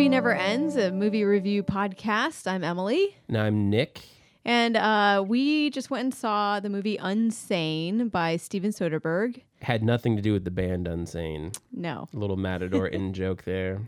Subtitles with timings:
[0.00, 2.46] welcome to the Movie Never Ends, a movie review podcast.
[2.46, 4.00] I'm Emily, And I'm Nick.
[4.46, 9.42] and uh, we just went and saw the movie Unsane by Steven Soderbergh.
[9.60, 11.54] Had nothing to do with the band Unsane.
[11.70, 13.82] No, A little Matador in joke there.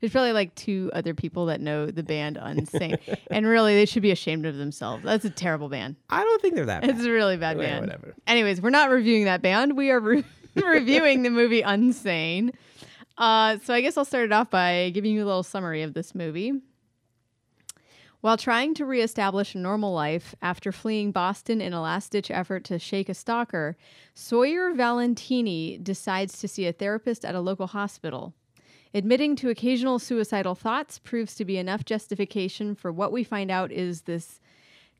[0.00, 2.98] there's probably like two other people that know the band Unsane,
[3.30, 5.04] and really they should be ashamed of themselves.
[5.04, 5.96] That's a terrible band.
[6.08, 6.90] I don't think they're that bad.
[6.90, 7.80] It's a really bad band.
[7.82, 8.14] whatever.
[8.26, 9.76] Anyways, we're not reviewing that band.
[9.76, 10.24] We are re-
[10.56, 12.54] reviewing the movie Unsane.
[13.18, 15.92] Uh, so I guess I'll start it off by giving you a little summary of
[15.92, 16.52] this movie.
[18.20, 22.64] While trying to reestablish a normal life after fleeing Boston in a last ditch effort
[22.64, 23.76] to shake a stalker,
[24.14, 28.34] Sawyer Valentini decides to see a therapist at a local hospital.
[28.94, 33.70] Admitting to occasional suicidal thoughts proves to be enough justification for what we find out
[33.70, 34.40] is this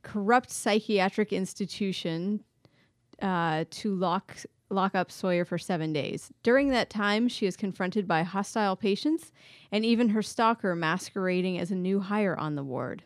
[0.03, 2.45] corrupt psychiatric institution
[3.21, 4.37] uh, to lock
[4.71, 6.31] lock up Sawyer for seven days.
[6.43, 9.33] During that time, she is confronted by hostile patients
[9.73, 13.05] and even her stalker masquerading as a new hire on the ward.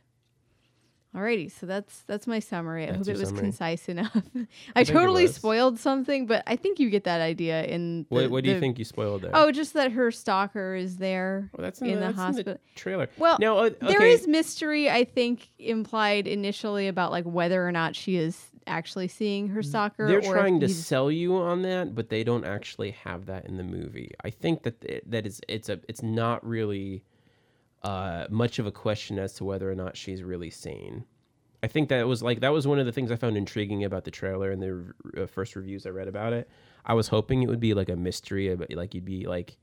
[1.15, 2.85] Alrighty, so that's that's my summary.
[2.85, 3.43] I That's hope it was summary.
[3.43, 4.17] concise enough.
[4.75, 8.07] I, it totally spoiled something, but I think you get that idea in.
[8.09, 9.31] The, What, what do you think you spoiled there?
[9.35, 12.57] Oh, just that her stalker is there Well, that's in, the that's hospital.
[12.77, 13.11] trailer.
[13.19, 17.95] Well, now, uh, okay, is mystery, I think, implied initially about like whether or not
[17.95, 20.07] she is actually seeing her stalker.
[20.07, 23.59] They're or trying to sell you on that, but they don't actually have that in
[23.59, 24.13] the movie.
[24.25, 27.03] I think that it, that is it's a it's not really
[27.85, 31.05] uh, much of a question as to whether or not she's really sane.
[31.63, 34.05] I think that was like that was one of the things I found intriguing about
[34.05, 36.49] the trailer and the uh, first reviews I read about it.
[36.85, 39.57] I was hoping it would be like a mystery, about, like you'd be like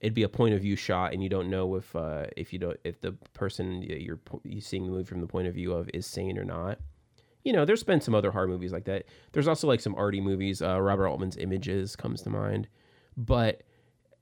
[0.00, 2.60] it'd be a point of view shot, and you don't know if uh, if you
[2.60, 5.90] don't if the person you're you seeing the movie from the point of view of
[5.92, 6.78] is sane or not
[7.44, 9.04] you know, there's been some other horror movies like that.
[9.32, 10.60] There's also like some arty movies.
[10.60, 12.68] Uh, Robert Altman's Images comes to mind,
[13.16, 13.62] but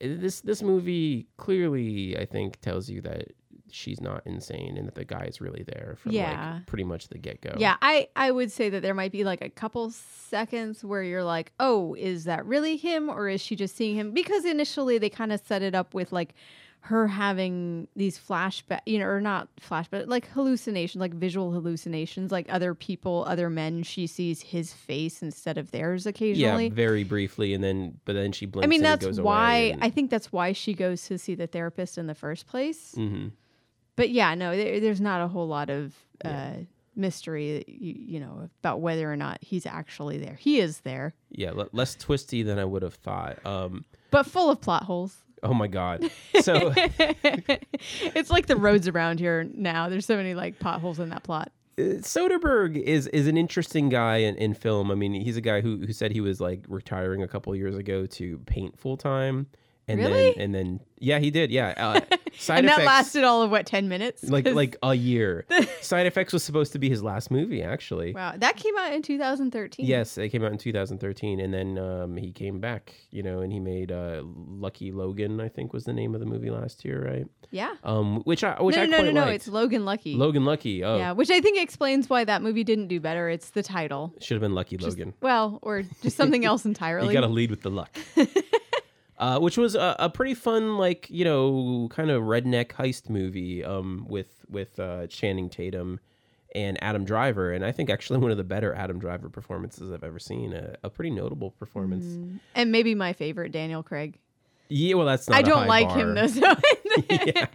[0.00, 3.32] this this movie clearly, I think, tells you that
[3.70, 6.54] she's not insane and that the guy is really there from Yeah.
[6.54, 7.54] like pretty much the get go.
[7.58, 11.24] Yeah, I I would say that there might be like a couple seconds where you're
[11.24, 15.10] like, "Oh, is that really him or is she just seeing him?" Because initially they
[15.10, 16.34] kind of set it up with like
[16.82, 22.30] her having these flashback, you know, or not flash, but like hallucinations, like visual hallucinations,
[22.30, 26.68] like other people, other men, she sees his face instead of theirs yeah, occasionally.
[26.68, 28.64] very briefly, and then but then she blinks.
[28.64, 31.98] I mean, that's why and- I think that's why she goes to see the therapist
[31.98, 32.94] in the first place.
[32.96, 33.32] Mhm.
[33.98, 35.94] But yeah, no, there, there's not a whole lot of
[36.24, 36.56] uh, Yeah.
[36.96, 40.34] mystery, you, you know, about whether or not he's actually there.
[40.40, 43.44] He is there, yeah, le- less twisty than I would have thought.
[43.44, 45.16] Um, but full of plot holes.
[45.42, 46.10] oh my god.
[46.42, 46.72] So
[48.14, 49.88] it's like the roads around here now.
[49.88, 51.50] There's so many like potholes in that plot.
[51.78, 54.90] Uh, Soderbergh is is an interesting guy in, in film.
[54.90, 57.76] I mean, he's a guy who who said he was like retiring a couple years
[57.76, 59.46] ago to paint full time,
[59.88, 60.32] and Really?
[60.32, 61.50] then and then yeah, he did.
[61.52, 62.00] Yeah, uh,
[62.36, 64.24] side and effects that lasted all of what ten minutes?
[64.28, 65.46] like like a year.
[65.80, 68.12] side effects was supposed to be his last movie, actually.
[68.12, 69.86] wow, that came out in 2013.
[69.86, 73.52] Yes, it came out in 2013, and then um, he came back, you know, and
[73.52, 77.04] he made uh, Lucky Logan, I think was the name of the movie last year,
[77.04, 77.26] right?
[77.50, 77.74] yeah.
[77.84, 79.20] Um, which I which no, I no, no, no.
[79.22, 79.34] liked.
[79.36, 80.14] It's Logan Lucky.
[80.16, 80.84] Logan Lucky.
[80.84, 83.28] Oh, Yeah, which I think explains why that movie didn't do better.
[83.30, 84.12] It's the title.
[84.20, 85.14] should have been Lucky Just- Logan.
[85.22, 87.06] well, or just something else entirely.
[87.08, 87.96] You got to lead with the luck.
[89.18, 93.64] Uh, which was a, a pretty fun, like you know, kind of redneck heist movie
[93.64, 96.00] um, with with uh, Channing Tatum
[96.54, 100.04] and Adam Driver, and I think actually one of the better Adam Driver performances I've
[100.04, 100.52] ever seen.
[100.54, 102.04] A, a pretty notable performance.
[102.04, 102.40] Mm.
[102.54, 104.18] and maybe my favorite, Daniel Craig.
[104.68, 105.38] Yeah, well, that's not.
[105.38, 105.98] I don't like bar.
[105.98, 106.26] him though.
[106.26, 106.40] So
[107.10, 107.46] yeah.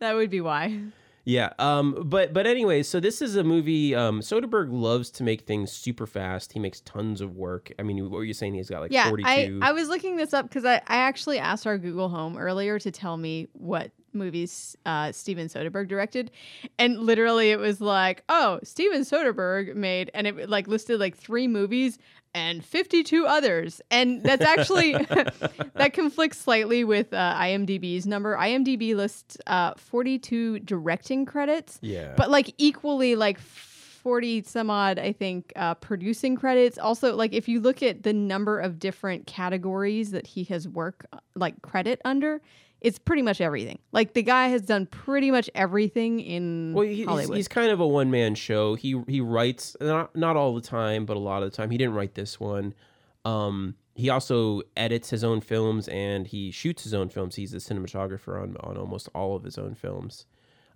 [0.00, 0.78] that would be why.
[1.28, 1.52] Yeah.
[1.58, 2.04] Um.
[2.06, 3.94] But but anyway, so this is a movie.
[3.94, 4.20] Um.
[4.20, 6.54] Soderbergh loves to make things super fast.
[6.54, 7.70] He makes tons of work.
[7.78, 8.54] I mean, what were you saying?
[8.54, 9.52] He's got like Yeah, forty I.
[9.60, 12.90] I was looking this up because I, I actually asked our Google Home earlier to
[12.90, 16.30] tell me what movies uh, Steven Soderbergh directed,
[16.78, 21.48] and literally it was like, oh, Steven Soderbergh made, and it like listed like three
[21.48, 21.98] movies
[22.34, 24.92] and 52 others, and that's actually
[25.74, 28.36] that conflicts slightly with uh, IMDb's number.
[28.36, 32.14] IMDb lists uh, 42 directing credits, yeah.
[32.16, 37.48] but like equally like 40 some odd i think uh, producing credits also like if
[37.48, 42.00] you look at the number of different categories that he has work uh, like credit
[42.04, 42.40] under
[42.80, 47.02] it's pretty much everything like the guy has done pretty much everything in Well, he-
[47.04, 48.74] hollywood he's kind of a one man show.
[48.76, 51.70] He he writes not not all the time, but a lot of the time.
[51.70, 52.74] He didn't write this one.
[53.24, 57.34] Um, he also edits his own films and he shoots his own films.
[57.34, 60.26] He's a cinematographer on on almost all of his own films.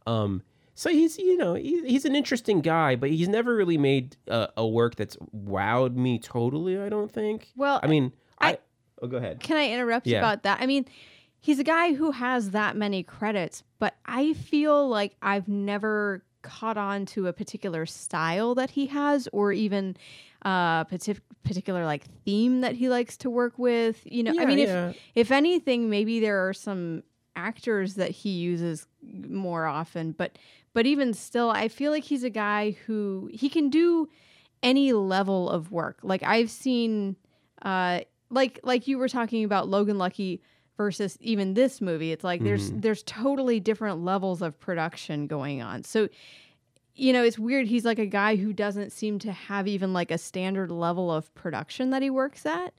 [0.06, 0.42] Um,
[0.74, 4.48] so he's you know he, he's an interesting guy, but he's never really made a,
[4.56, 6.78] a work that's wowed me totally.
[6.78, 7.52] I don't think.
[7.56, 8.58] well I mean, I, I-
[9.02, 9.38] oh, go ahead.
[9.40, 10.18] can i interrupt you Yeah.
[10.20, 10.84] about that i mean
[11.42, 16.78] he's a guy who has that many credits, but I feel like I've never caught
[16.78, 19.96] on to a particular style that he has or even
[20.44, 24.58] uh partic- particular like theme that he likes to work with you know i mean
[24.58, 24.88] yeah.
[24.88, 27.04] if if anything maybe there are some
[27.36, 28.88] actors that he uses
[29.28, 30.36] more often but
[30.72, 34.08] but even still i feel like he's a guy who he can do
[34.64, 37.14] any level of work like i've seen
[37.62, 38.00] uh
[38.30, 40.42] like like you were talking about logan lucky
[40.82, 45.84] versus even this movie it's like there's there's totally different levels of production going on.
[45.84, 46.08] So
[46.96, 50.10] you know it's weird he's like a guy who doesn't seem to have even like
[50.10, 52.74] a standard level of production that he works at.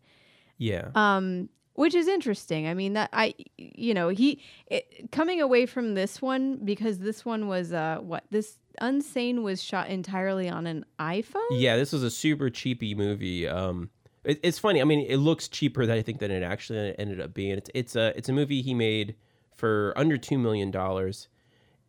[0.57, 0.89] Yeah.
[0.95, 2.67] um which is interesting.
[2.67, 7.23] I mean that i you know he it, coming away from this one because this
[7.23, 11.47] one was uh what this unsane was shot entirely on an iphone?
[11.51, 13.47] Yeah, this was a super cheapy movie.
[13.47, 13.89] Um,
[14.23, 14.81] it, it's funny.
[14.81, 17.57] I mean, it looks cheaper than I think than it actually ended up being.
[17.57, 19.15] It's it's a it's a movie he made
[19.55, 21.27] for under two million dollars,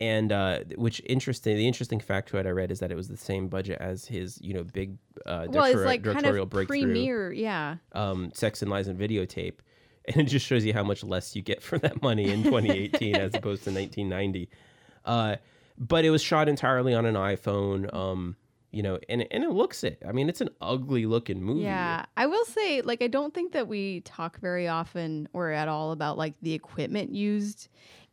[0.00, 1.56] and uh, which interesting.
[1.56, 4.54] The interesting factoid I read is that it was the same budget as his you
[4.54, 4.96] know big
[5.26, 8.98] uh, well director- like kind directorial of breakthrough, premiere yeah um, Sex and Lies and
[8.98, 9.58] Videotape,
[10.06, 13.16] and it just shows you how much less you get for that money in 2018
[13.16, 14.48] as opposed to 1990.
[15.04, 15.36] Uh,
[15.76, 17.92] but it was shot entirely on an iPhone.
[17.92, 18.36] Um,
[18.74, 20.02] you know, and and it looks it.
[20.06, 21.62] I mean, it's an ugly looking movie.
[21.62, 25.68] Yeah, I will say, like, I don't think that we talk very often or at
[25.68, 27.68] all about like the equipment used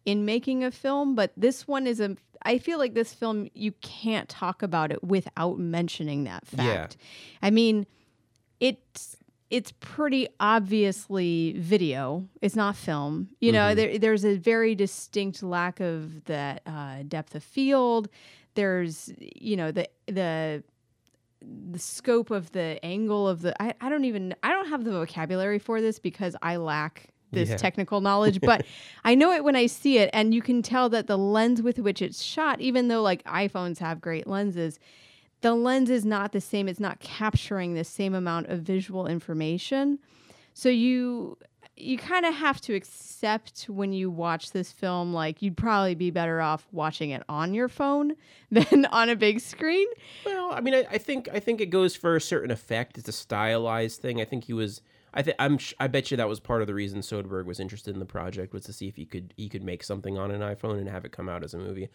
[0.06, 2.16] in making a film, but this one is a.
[2.44, 6.98] I feel like this film you can't talk about it without mentioning that fact.
[7.00, 7.48] Yeah.
[7.48, 7.86] I mean,
[8.60, 9.18] it's
[9.52, 12.28] it's pretty obviously video.
[12.42, 13.30] It's not film.
[13.42, 18.08] You know, there, there's a very distinct lack of that uh, depth of field.
[18.56, 20.64] There's, you know, the the
[21.72, 24.92] the scope of the angle of the I, I don't even I don't have the
[24.92, 27.56] vocabulary for this because I lack this Yeah.
[27.56, 28.66] technical knowledge, but
[29.04, 31.80] I know it when I see it and you can tell that the lens with
[31.80, 34.80] which it's shot, even though like iPhones have great lenses,
[35.42, 36.68] the lens is not the same.
[36.68, 39.98] It's not capturing the same amount of visual information.
[40.54, 41.38] So you
[41.82, 46.12] you kind of have to accept when you watch this film like you'd probably be
[46.12, 48.16] better off watching it on your phone
[48.52, 49.88] than on a big screen.
[50.26, 52.98] Well, I mean, I, I think I think it goes for a certain effect.
[52.98, 54.22] It's a stylized thing.
[54.22, 54.82] I think he was.
[55.14, 55.60] I think I'm.
[55.80, 58.54] I bet you that was part of the reason Soderbergh was interested in the project
[58.54, 61.06] was to see if he could he could make something on an iPhone and have
[61.06, 61.90] it come out as a movie,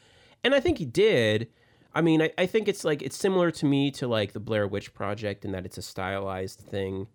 [0.44, 1.48] and I think he did.
[1.94, 4.68] I mean, I, I think it's like it's similar to me to like the Blair
[4.68, 7.06] Witch Project in that it's a stylized thing.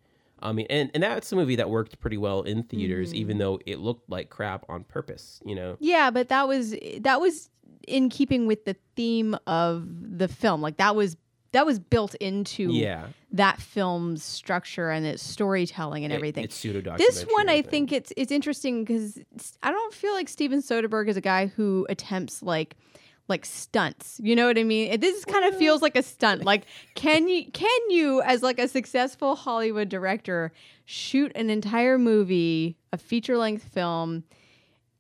[0.42, 3.40] I mean, and, and that's a movie that worked pretty well in theaters, even mm-hmm.
[3.40, 5.42] though it looked like crap on purpose.
[5.46, 5.78] You know.
[5.80, 7.50] Yeah, but that was that was
[7.88, 10.62] in keeping with the theme of the film.
[10.62, 11.18] Like that was
[11.52, 13.08] that was built into Yeah.
[13.34, 16.44] that film's structure and its storytelling and It- everything.
[16.46, 19.20] it's pseudo this one, I think it's it's interesting because
[19.62, 22.76] I don't feel like Steven Soderbergh is a guy who attempts like
[23.32, 24.20] like stunts.
[24.24, 25.00] You know what I mean?
[25.00, 26.46] This kind of feels like a stunt.
[26.46, 30.52] Like, can you can you as like a successful Hollywood director
[30.86, 34.24] shoot an entire movie, a feature length film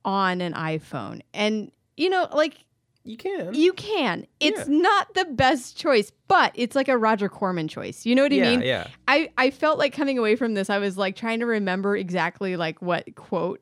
[0.04, 1.22] on an iPhone?
[1.34, 2.56] And you know, like
[3.04, 3.54] you can.
[3.54, 4.26] you can.
[4.40, 4.78] It's Yeah.
[4.82, 8.06] not the best choice, but it's like a Roger Corman choice.
[8.06, 8.62] You know what I yeah, mean?
[8.62, 8.88] yeah.
[9.08, 12.56] I, I felt like coming away from this, I was like trying to remember exactly
[12.58, 13.60] like what quote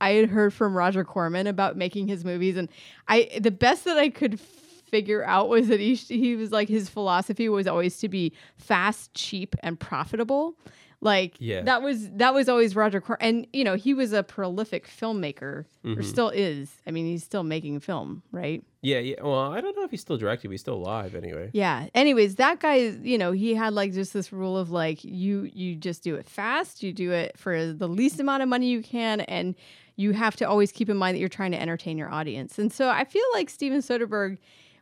[0.00, 2.68] I had heard from Roger Corman about making his movies, and
[3.08, 6.88] I the best that I could figure out was that he he was like his
[6.88, 10.54] philosophy was always to be fast, cheap, and profitable.
[11.00, 11.62] Like Yeah.
[11.62, 15.42] that was that was always Roger Corman, and you know he was a prolific filmmaker,
[15.42, 16.02] or mm-hmm.
[16.02, 16.70] still is.
[16.86, 18.64] I mean, he's still making film, right?
[18.82, 19.22] Yeah, yeah.
[19.22, 21.50] Well, I don't know if he's still directing, but he's still alive anyway.
[21.52, 21.86] Yeah.
[21.94, 25.76] Anyways, that guy, you know, he had like just this rule of like you you
[25.76, 29.20] just do it fast, you do it for the least amount of money you can,
[29.20, 29.54] and
[29.94, 32.58] you have to always keep in mind that you're trying to entertain your audience.
[32.58, 34.38] And so I feel like Steven Soderbergh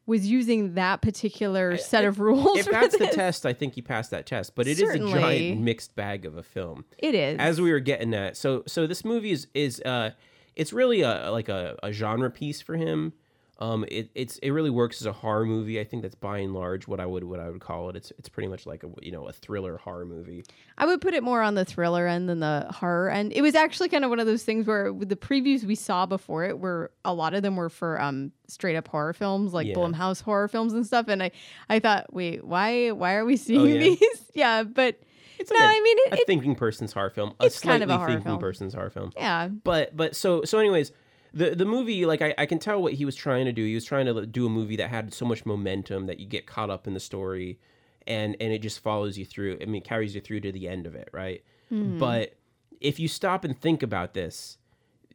[0.06, 2.58] was using that particular set of rules.
[2.58, 4.54] If that's the test, I think he passed that test.
[4.54, 6.84] But it is a giant mixed bag of a film.
[6.98, 7.38] it is.
[7.38, 10.10] As we were getting at, so so this movie is is uh,
[10.54, 13.12] it's really a like a, a genre piece for him.
[13.58, 15.80] Um, it it's it really works as a horror movie.
[15.80, 17.96] I think that's by and large what I would what I would call it.
[17.96, 20.44] It's it's pretty much like a you know a thriller horror movie.
[20.76, 23.32] I would put it more on the thriller end than the horror end.
[23.32, 26.04] It was actually kind of one of those things where with the previews we saw
[26.04, 29.66] before it were a lot of them were for um straight up horror films like
[29.66, 29.74] Yeah.
[29.74, 31.30] Blumhouse horror films and stuff and I
[31.70, 33.78] I thought wait why why are we seeing Oh, yeah?
[33.80, 35.00] these yeah but
[35.38, 37.82] It's no like a- I mean it, a thinking person's horror film, a it's kind
[37.82, 38.38] of a horror thinking film.
[38.38, 39.12] person's horror film.
[39.16, 40.92] yeah but but so so anyways
[41.36, 43.74] the the movie like I, I can tell what he was trying to do he
[43.74, 46.70] was trying to do a movie that had so much momentum that you get caught
[46.70, 47.58] up in the story
[48.06, 50.86] and and it just follows you through i mean carries you through to the end
[50.86, 51.98] of it right Hmm.
[51.98, 52.34] but
[52.80, 54.58] if you stop and think about this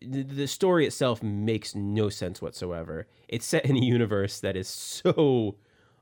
[0.02, 3.08] the, the story itself makes no sense whatsoever.
[3.28, 5.56] It's set in a universe that is so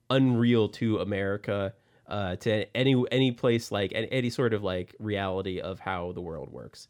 [0.09, 1.73] unreal to America,
[2.07, 6.21] uh, to any any place like any, any sort of like reality of how the
[6.21, 6.88] world works.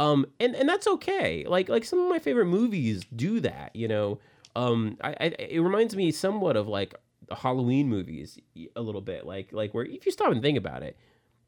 [0.00, 1.44] Um, and and that's okay.
[1.46, 3.76] Like like some of my favorite movies do that.
[3.76, 4.18] You know,
[4.56, 6.94] um, I, I it reminds me somewhat of like
[7.30, 8.38] Halloween movies
[8.74, 9.26] a little bit.
[9.26, 10.96] Like like where if you stop and think about it,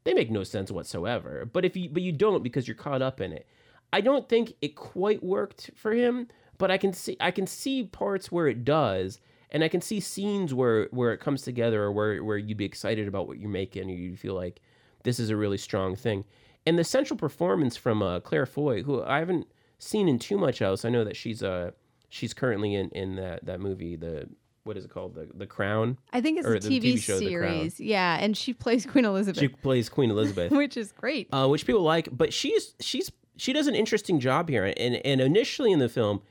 [0.03, 1.49] they make no sense whatsoever.
[1.51, 3.47] But if you but you don't because you're caught up in it.
[3.91, 7.83] I don't think it quite worked for him, but I can see I can see
[7.83, 9.19] parts where it does,
[9.49, 12.65] and I can see scenes where where it comes together or where where you'd be
[12.65, 14.61] excited about what you're making, or you feel like
[15.03, 16.23] this is a really strong thing.
[16.65, 19.47] And the central performance from uh, Claire Foy, who I haven't
[19.79, 21.71] seen in too much else, I know that she's uh
[22.09, 24.29] she's currently in in that that movie the
[24.63, 25.97] what is it called the the Crown.
[26.13, 27.79] I think it's Or a the TV, TV show, The series.
[27.81, 30.51] Yeah, and she plays Queen Elizabeth, She plays Queen Elizabeth.
[30.53, 31.27] which is great.
[31.33, 32.07] uh, which people like.
[32.15, 34.63] But she's she's she does an interesting job here.
[34.77, 36.21] And and initially in the film,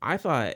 [0.00, 0.54] I thought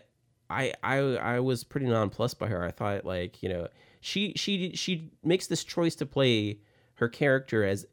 [0.48, 2.64] I I I was pretty nonplussed by her.
[2.64, 3.68] I thought like you know
[4.00, 6.60] she she she makes this choice to play
[6.94, 7.84] her character as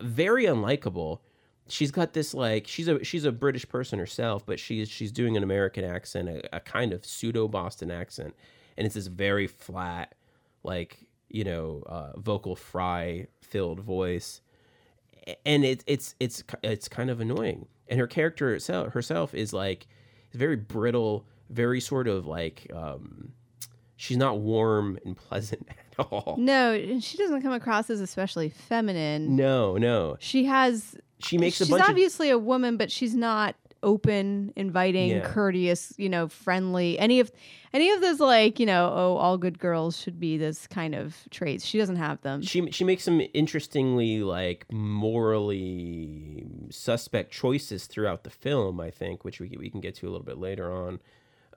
[0.00, 1.20] very unlikable.
[1.68, 5.36] She's got this like she's a she's a British person herself, but she's she's doing
[5.36, 8.34] an American accent, a, a kind of pseudo Boston accent,
[8.76, 10.14] and it's this very flat,
[10.62, 10.98] like
[11.28, 14.40] you know, uh, vocal fry filled voice
[15.44, 17.66] and it's it's it's it's kind of annoying.
[17.88, 19.86] And her character itself herself is like
[20.32, 23.32] very brittle, very sort of like um,
[23.96, 25.66] she's not warm and pleasant
[26.10, 26.36] all.
[26.38, 29.36] no, she doesn't come across as especially feminine.
[29.36, 30.16] No, no.
[30.20, 30.96] She has.
[31.18, 35.20] She makes she's a bunch of obviously a woman, but she's not open, inviting, Yeah.
[35.20, 35.92] courteous.
[35.96, 36.98] You know, friendly.
[36.98, 37.30] Any of
[37.72, 41.16] any of those like you know, oh, all good girls should be this kind of
[41.30, 41.64] traits.
[41.64, 42.42] She doesn't have them.
[42.42, 49.40] she she makes some interestingly like morally suspect choices throughout the film i think which
[49.40, 50.98] we, we can get to a little bit later on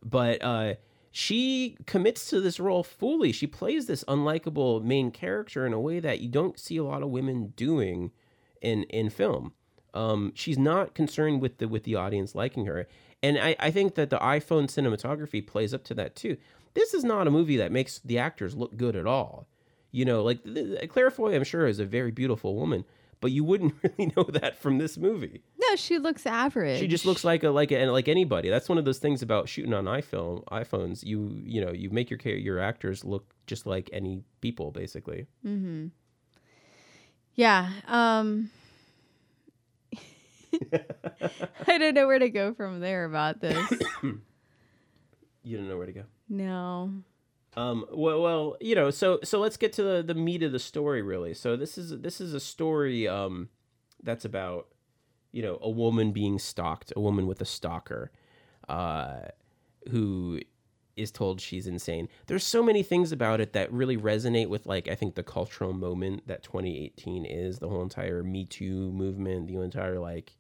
[0.04, 0.74] but uh
[1.12, 3.32] she commits to this role fully.
[3.32, 7.02] She plays this unlikable main character in a way that you don't see a lot
[7.02, 8.12] of women doing
[8.62, 9.54] in in film.
[9.94, 12.88] Um she's not concerned with the with the audience liking her.
[13.24, 16.38] And i i think that the iphone cinematography plays up to that too.
[16.76, 19.48] This is not a movie that makes the actors look good at all.
[19.92, 20.40] You know, like
[20.90, 22.86] Claire Foy, I'm sure, is a very beautiful woman,
[23.22, 25.42] but you wouldn't really know that from this movie.
[25.70, 26.80] No, she looks average.
[26.80, 28.50] She just looks like a like a, like anybody.
[28.50, 31.04] That's one of those things about shooting on iPhone iPhones.
[31.04, 35.28] You you know you make your your actors look just like any people, basically.
[35.46, 35.88] Mm-hmm.
[37.36, 37.70] Yeah.
[37.88, 38.50] Um.
[41.68, 43.72] I don't know where to go from there about this.
[45.42, 46.04] You don't know where to go.
[46.28, 46.92] No.
[47.56, 50.60] Um, well, well, you know, so so let's get to the, the meat of the
[50.60, 51.34] story, really.
[51.34, 53.50] So this is this is a story um,
[54.04, 54.68] that's about
[55.32, 58.12] you know a woman being stalked, a woman with a stalker,
[58.68, 59.22] uh,
[59.90, 60.40] who
[60.96, 62.10] is told she's insane.
[62.28, 65.74] There's so many things about it that really resonate with like I think the cultural
[65.74, 70.36] moment that 2018 is, the whole entire Me Too movement, the entire like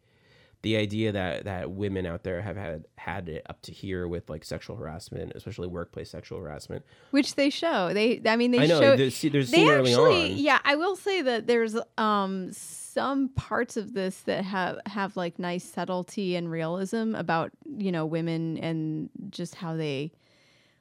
[0.61, 4.29] the idea that that women out there have had had it up to here with
[4.29, 6.83] like sexual harassment, especially workplace sexual harassment.
[7.11, 7.93] Which they show.
[7.93, 8.21] They.
[8.25, 8.95] I mean, they I know show.
[8.97, 10.31] there's, there's they actually.
[10.33, 10.37] on.
[10.37, 12.51] Yeah, I will say that there's um
[12.99, 18.05] some parts of this that have have like nice subtlety and realism about you know
[18.05, 20.11] women and just how they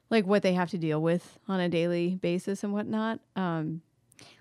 [0.09, 3.21] like what they have to deal with on a daily basis and whatnot.
[3.37, 3.81] Um,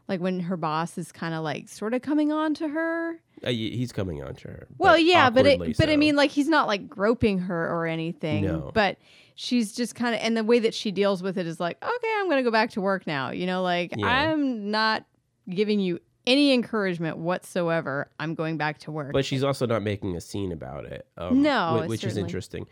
[0.09, 3.21] like when her boss is kind of like sort of coming on to her.
[3.45, 4.67] Uh, he's coming on to her.
[4.79, 7.87] Well, yeah, but it, awkwardly but I mean, like he's not like groping her or
[7.87, 8.45] anything.
[8.45, 8.73] No.
[8.75, 8.99] But
[9.37, 12.15] she's just kind of, and the way that she deals with it is like, okay,
[12.17, 13.31] I'm gonna go back to work now.
[13.31, 14.07] You know, like Yeah.
[14.09, 15.05] I'm not
[15.49, 18.11] giving you any encouragement whatsoever.
[18.21, 19.13] I'm going back to work.
[19.13, 21.07] but she's also not making a scene about it.
[21.17, 22.67] Um, No, whi- which is interesting.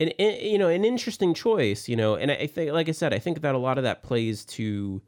[0.00, 1.88] And, and you know, an interesting choice.
[1.88, 4.02] You know, and I, think, like I said, I think that a lot of that
[4.02, 5.02] plays to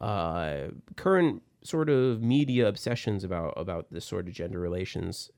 [0.00, 5.30] uh, current sort of media obsessions about about this sort of gender relations.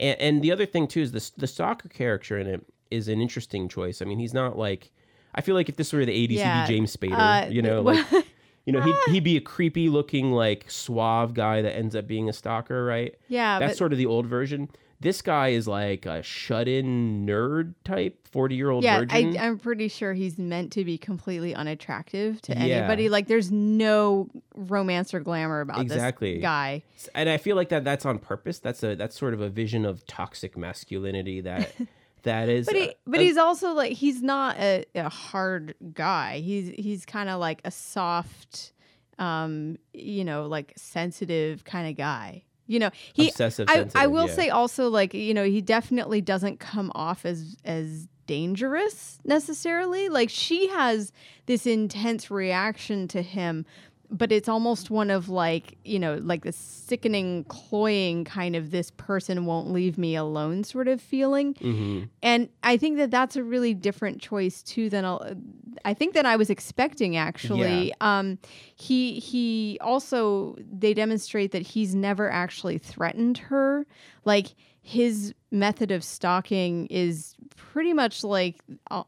[0.00, 3.20] And, and the other thing too is this the soccer character in it is an
[3.22, 4.02] interesting choice.
[4.02, 4.90] I mean, he's not like
[5.34, 7.46] I feel like if this were the 80s, Yeah, he'd be James Spader.
[7.46, 8.04] Uh, you know, like
[8.64, 9.10] you know, he'd, ah.
[9.10, 13.14] he'd be a creepy looking like suave guy that ends up being a stalker, right?
[13.28, 14.68] yeah, That's but sort of the old version.
[15.00, 19.36] This guy is like a shut-in nerd type, forty-year-old yeah, virgin.
[19.36, 22.76] I, I'm pretty sure he's meant to be completely unattractive to Yeah.
[22.76, 23.08] anybody.
[23.08, 26.34] Like, there's no romance or glamour about Exactly.
[26.34, 26.84] this guy.
[27.16, 28.60] and I feel like that that's on purpose.
[28.60, 31.72] That's a that's sort of a vision of toxic masculinity that
[32.22, 32.66] that is.
[32.66, 36.40] But he, uh, but uh, he's also like he's not a, a hard guy.
[36.40, 38.72] He's he's kind of like a soft,
[39.18, 42.44] um, you know, like sensitive kind of guy.
[42.66, 44.34] You know, he Obsessive, I, I will yeah.
[44.34, 50.08] say also like you know he definitely doesn't come off as as dangerous necessarily.
[50.08, 51.12] Like she has
[51.46, 53.66] this intense reaction to him,
[54.12, 58.90] but it's almost one of like you know like the sickening, cloying kind of this
[58.90, 61.54] person won't leave me alone sort of feeling.
[61.54, 62.08] Mhm.
[62.22, 65.36] And I think that that's a really different choice too than a,
[65.84, 67.92] I think that I was expecting actually.
[68.00, 68.38] Um,
[68.76, 73.86] he he also they demonstrate that he's never actually threatened her.
[74.24, 74.48] Like
[74.82, 78.60] his method of stalking is pretty much like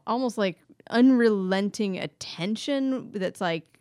[0.07, 0.57] almost like
[0.89, 3.11] unrelenting attention.
[3.11, 3.74] That's like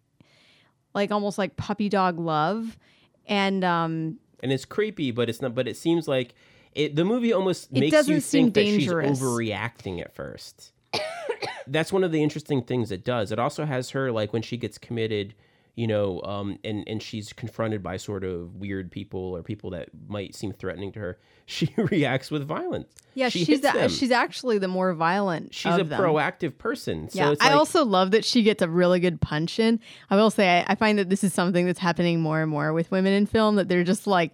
[0.95, 2.79] like almost like puppy dog love.
[3.27, 5.55] And um, and it's creepy, but it's not.
[5.55, 6.35] But it seems like
[6.73, 6.97] it.
[6.97, 9.19] The movie almost It makes you think that dangerous.
[9.19, 10.73] she's overreacting at first.
[11.67, 13.33] That's one of the interesting things it does.
[13.33, 15.35] It also has her like when she gets committed,
[15.75, 19.89] you know, um, and and she's confronted by sort of weird people or people that
[20.09, 21.19] might seem threatening to her.
[21.47, 22.89] She reacts with violence.
[23.13, 23.91] yeah, she she's them.
[23.91, 25.53] she's actually the more violent.
[25.53, 26.01] she's a them.
[26.01, 27.11] proactive person.
[27.11, 29.79] So yeah, it's I like, also love that she gets a really good punch in.
[30.09, 32.73] I will say, I, I find that this is something that's happening more and more
[32.73, 34.33] with women in film that they're just like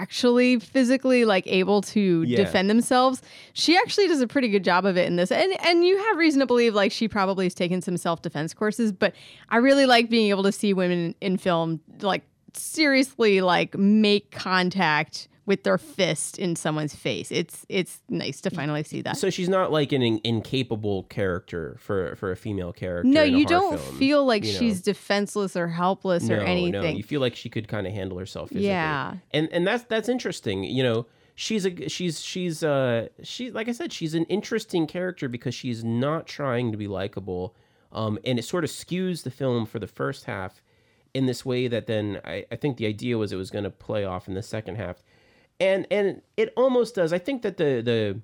[0.00, 2.36] actually physically like able to Yeah.
[2.36, 3.22] defend themselves.
[3.52, 5.30] She actually does a pretty good job of it in this.
[5.30, 8.92] And and you have reason to believe like she probably has taken some self-defense courses,
[8.92, 9.14] but
[9.50, 12.22] I really like being able to see women in film like
[12.54, 17.30] seriously like make contact with their fist in someone's face.
[17.30, 19.16] It's it's nice to finally see that.
[19.16, 23.08] So she's not like an in- incapable character for for a female character.
[23.08, 24.58] No, you don't film, feel like you know?
[24.58, 26.96] she's defenseless or helpless no, or No, anything.
[26.96, 28.68] you feel like she could kind of handle herself physically.
[28.68, 29.16] Yeah.
[29.32, 30.64] and and that's that's interesting.
[30.64, 35.28] You know, she's a she's she's uh she like I said, she's an interesting character
[35.28, 37.54] because she's not trying to be likable,
[37.92, 40.62] um, and it sort of skews the film for the first half
[41.12, 43.70] in this way that then I, I think the idea was it was going to
[43.70, 45.02] play off in the second half,
[45.60, 47.12] and and it almost does.
[47.12, 48.20] I think that the the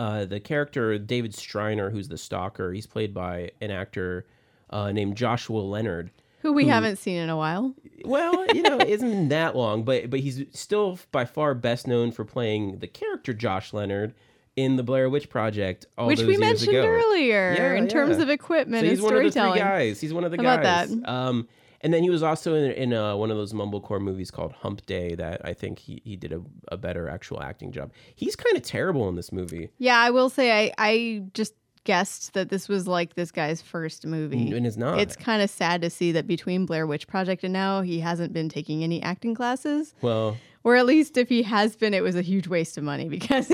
[0.00, 4.26] uh, the character David Striner, who's the stalker, he's played by an actor
[4.70, 6.10] uh, named Joshua Leonard.
[6.42, 7.74] who we haven't seen in a while.
[8.04, 11.86] Well, you know, it isn't been that long, but but he's still by far best
[11.86, 14.14] known for playing the character Josh Leonard
[14.56, 16.84] in the Blair Witch Project, all which we mentioned ago.
[16.84, 19.58] earlier Yeah, in terms of equipment So he's and one of the three storytelling.
[19.60, 20.00] guys.
[20.00, 20.90] He's one of the How about guys.
[20.96, 21.08] that?
[21.08, 21.48] Um,
[21.80, 24.84] and then he was also in, in uh, one of those mumblecore movies called Hump
[24.86, 27.92] Day that I think he, he did a, a better actual acting job.
[28.14, 29.70] He's kind of terrible in this movie.
[29.78, 34.04] Yeah, I will say I I just guessed that this was like this guy's first
[34.04, 34.52] movie.
[34.52, 35.00] And it's not.
[35.00, 38.34] It's kind of sad to see that between Blair Witch Project and now he hasn't
[38.34, 39.94] been taking any acting classes.
[40.02, 43.08] well, Or at least if he has been, it was a huge waste of money
[43.08, 43.50] because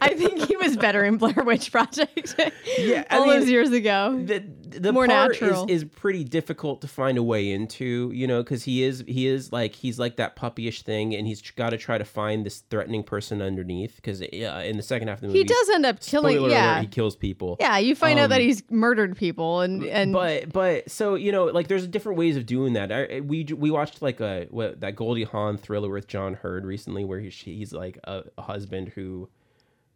[0.00, 2.34] I think he was better in Blair Witch Project
[2.78, 4.20] Yeah, I all mean, those years ago.
[4.24, 5.64] the the More natural.
[5.68, 9.26] is, is pretty difficult to find a way into, you know, because he is he
[9.26, 12.60] is like he's like that puppyish thing, and he's got to try to find this
[12.70, 13.96] threatening person underneath.
[13.96, 14.26] Because uh,
[14.64, 16.40] in the second half of the movie, He does end up killing.
[16.50, 17.56] yeah, alert, he kills people.
[17.60, 17.78] yeah.
[17.78, 21.44] You find out that Um, he's murdered people, and and but but so you know
[21.46, 22.92] like there's different ways of doing that.
[22.92, 27.04] I, we we watched like a what, that Goldie Hawn thriller with John Heard recently,
[27.04, 29.28] where he's he's like a, a husband who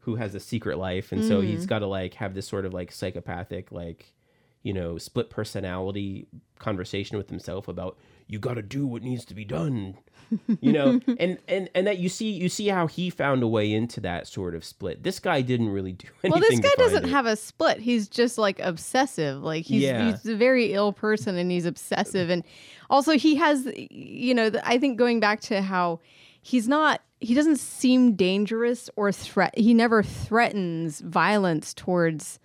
[0.00, 1.46] who has a secret life, and so Mm.
[1.48, 4.12] he's got to like have this sort of like psychopathic like
[4.62, 6.26] you know split personality
[6.58, 7.96] conversation with himself about
[8.28, 9.96] you got to do what needs to be done
[10.60, 13.72] you know and and and that you see you see how he found a way
[13.72, 17.04] into that sort of split this guy didn't really do anything well, this guy doesn't
[17.04, 17.10] it.
[17.10, 17.78] have a split.
[17.78, 19.40] He's just like obsessive.
[19.42, 20.10] Like he's Yeah.
[20.10, 22.28] he's a very ill person, and he's obsessive.
[22.30, 22.42] And
[22.90, 26.00] also, he has, you know, the, I think going back to how
[26.46, 27.00] he's not.
[27.20, 29.56] He doesn't seem dangerous or threat.
[29.58, 32.38] He never threatens violence towards.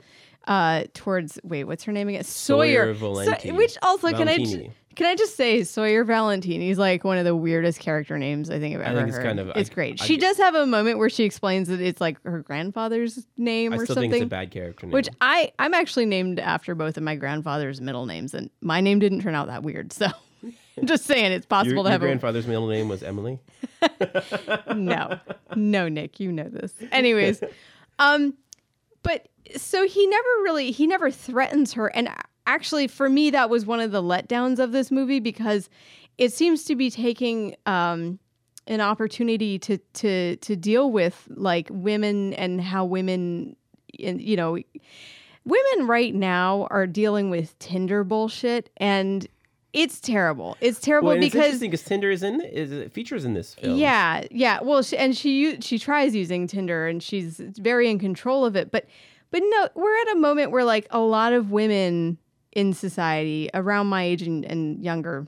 [0.47, 2.23] Uh, towards wait, what's her name again?
[2.23, 3.51] Sawyer So- Valenti.
[3.51, 4.63] which also can I Valentini.
[4.69, 8.49] ju- can I just say Sawyer Valentini is like one of the weirdest character names
[8.49, 9.23] I think I've I ever think it's heard.
[9.23, 10.01] kind of- it's I- great.
[10.01, 13.71] I she does have a moment where she explains that it's like her grandfather's name
[13.71, 14.09] I or still something.
[14.09, 14.93] think it's a bad character name.
[14.93, 18.97] Which I I'm actually named after both of my grandfather's middle names, and my name
[18.97, 19.93] didn't turn out that weird.
[19.93, 20.07] So
[20.85, 23.39] just saying it's possible your, to your have grandfather's middle name was Emily.
[24.75, 25.19] no,
[25.55, 26.73] no, Nick, you know this.
[26.91, 27.43] Anyways,
[27.99, 28.33] um,
[29.03, 32.09] but so he never really he never threatens her, and
[32.47, 35.69] actually for me that was one of the letdowns of this movie because
[36.17, 38.19] it seems to be taking um
[38.67, 43.55] an opportunity to to to deal with like women and how women
[44.03, 44.57] and you know
[45.45, 49.27] women right now are dealing with Tinder bullshit and
[49.73, 50.57] it's terrible.
[50.61, 53.53] It's terrible Well, and it's because interesting because Tinder is in is features in this
[53.55, 53.77] film.
[53.77, 54.59] yeah, yeah.
[54.61, 58.71] Well, she, and she she tries using Tinder and she's very in control of it.
[58.71, 58.85] But
[59.29, 62.17] but no, we're at a moment where like a lot of women
[62.51, 65.25] in society around my age and, and younger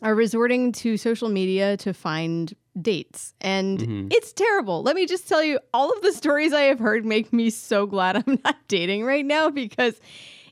[0.00, 4.12] are resorting to social media to find dates and Mhm.
[4.14, 4.82] it's terrible.
[4.84, 7.84] Let me just tell you all of the stories I have heard make me so
[7.86, 10.00] glad I'm not dating right now because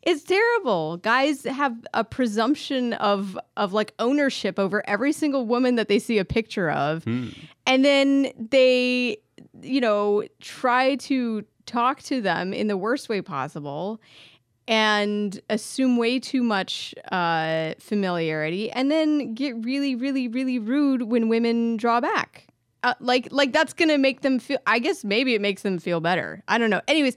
[0.07, 0.97] it's terrible.
[0.99, 6.17] Guys have a presumption of of like ownership over every single woman that they see
[6.19, 7.29] a picture of Hmm.
[7.67, 9.19] and then they
[9.61, 14.01] you know try to talk to them in the worst way possible
[14.69, 21.29] and assume way too much uh, familiarity and then get really really really rude when
[21.29, 22.47] women draw back
[22.83, 26.01] uh, like like that's gonna make them feel i guess maybe it makes them feel
[26.01, 27.17] better i don't know anyways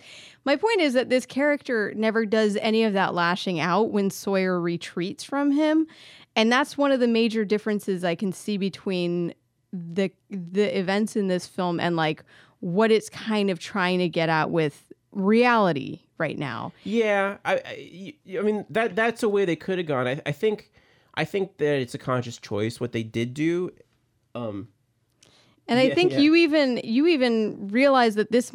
[0.49, 4.59] my point is that this character never does any of that lashing out when sawyer
[4.59, 5.85] retreats from him
[6.35, 9.33] and that's one of the major differences i can see between
[9.71, 12.23] the the events in this film and like
[12.61, 17.53] what it's kind of trying to get at with reality right now Yeah, I,
[18.37, 20.07] I mean that that's a way they could have gone.
[20.07, 20.71] I, I think,
[21.13, 22.79] I think that it's a conscious choice.
[22.79, 23.71] What they did do,
[24.35, 24.67] um,
[25.67, 26.19] And I Yeah, think yeah.
[26.19, 28.51] you even you even realize that this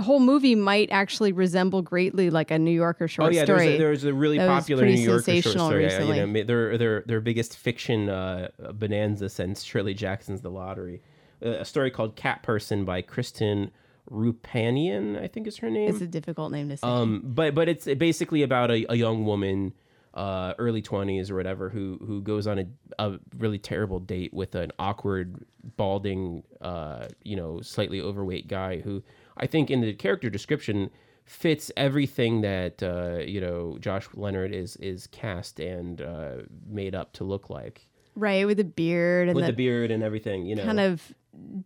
[0.00, 3.36] whole movie might actually resemble greatly like a New Yorker short story.
[3.36, 3.66] oh yeah, story.
[3.66, 5.84] there's a, there's a really that popular New Yorker short story.
[5.84, 6.18] recently.
[6.18, 11.02] You know, their their their biggest fiction uh, bonanza since Shirley Jackson's The Lottery,
[11.44, 13.70] uh, a story called Cat Person by Kristen
[14.10, 15.90] Roupenian, I think is her name.
[15.90, 16.86] it's a difficult name to say.
[16.86, 19.74] Um, but but it's basically about a, a young woman,
[20.14, 22.66] uh, early twenties or whatever, who who goes on a,
[22.98, 25.44] a really terrible date with an awkward,
[25.76, 29.02] balding, uh, you know, slightly overweight guy who
[29.38, 30.90] I think in the character description
[31.24, 37.12] fits everything that uh, you know Josh Leonard is is cast and uh, made up
[37.14, 40.46] to look like right, with a beard and with the, the beard and everything.
[40.46, 41.14] You know, kind of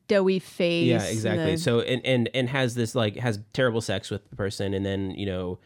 [0.06, 0.86] doughy face.
[0.88, 4.28] yeah and exactly the- so and, and and has this like has terrible sex with
[4.28, 5.58] the person and then you know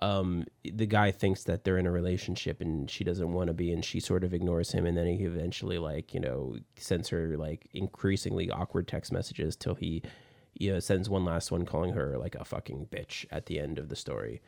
[0.00, 3.72] um the guy thinks that they're in a relationship and she doesn't want to be
[3.72, 7.36] and she sort of ignores him and then he eventually like you know sends her
[7.36, 10.02] like increasingly awkward text messages till he
[10.58, 13.78] you know sends one last one calling her like a fucking bitch at the end
[13.78, 14.40] of the story.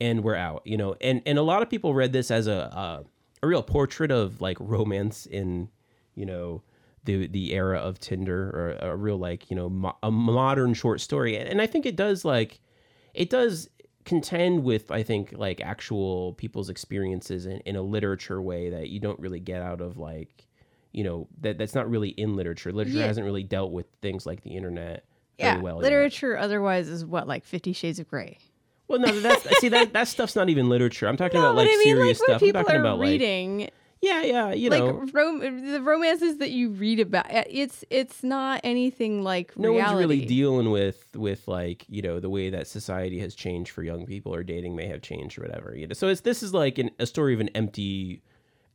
[0.00, 0.96] And we're out you know?
[1.00, 3.04] And and a lot of people read this as a a,
[3.42, 5.68] a real portrait of like romance in
[6.14, 6.62] you know
[7.04, 11.00] the the era of Tinder or a real like you know mo- a modern short
[11.00, 11.36] story.
[11.36, 12.60] And, and I think it does like
[13.12, 13.68] it does
[14.04, 19.00] contend with I think like actual people's experiences in, in a literature way that you
[19.00, 20.46] don't really get out of like
[20.92, 22.72] you know that that's not really in literature.
[22.72, 23.06] Literature Yeah.
[23.06, 25.04] hasn't really dealt with things like the internet
[25.38, 28.38] yeah, well literature otherwise is what like Fifty Shades of Grey.
[28.88, 31.06] well no that's see that that stuff's not even literature.
[31.08, 32.42] I'm talking No, about like I mean, serious like stuff.
[32.42, 33.70] I'm talking are about like reading,
[34.00, 35.06] yeah yeah you like know.
[35.12, 39.86] rom- the romances that you read about, uh, it's it's not anything like no reality.
[39.94, 43.82] one's really dealing with with like you know the way that society has changed for
[43.82, 45.94] young people or dating may have changed or whatever you know.
[45.94, 48.22] So it's this is like an, a story of an empty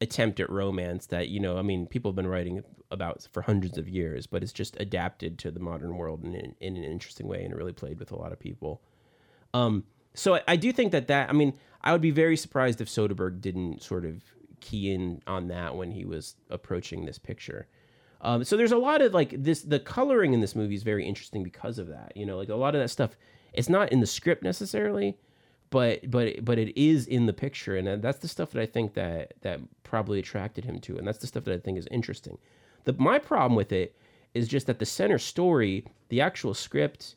[0.01, 3.77] attempt at romance that you know i mean people have been writing about for hundreds
[3.77, 7.43] of years but it's just adapted to the modern world in, in, an interesting way
[7.43, 8.81] and it really played with a lot of people
[9.53, 9.83] um
[10.13, 12.88] so I, I do think that that i mean i would be very surprised if
[12.88, 14.23] soderbergh didn't sort of
[14.62, 17.67] key in on that when he was approaching this picture
[18.21, 19.62] um, so there's a lot of like this.
[19.62, 22.13] The coloring in this movie is very interesting because of that.
[22.15, 23.12] You know, like a lot of that stuff.
[23.53, 25.17] It's not in the script necessarily,
[25.69, 28.65] but but but it is in the picture, and uh, that's the stuff that I
[28.65, 31.88] think that that probably attracted him to, and that's the stuff that I think is
[31.91, 32.38] interesting.
[32.86, 33.95] The my problem with it
[34.34, 37.15] is just that the center story, the actual script,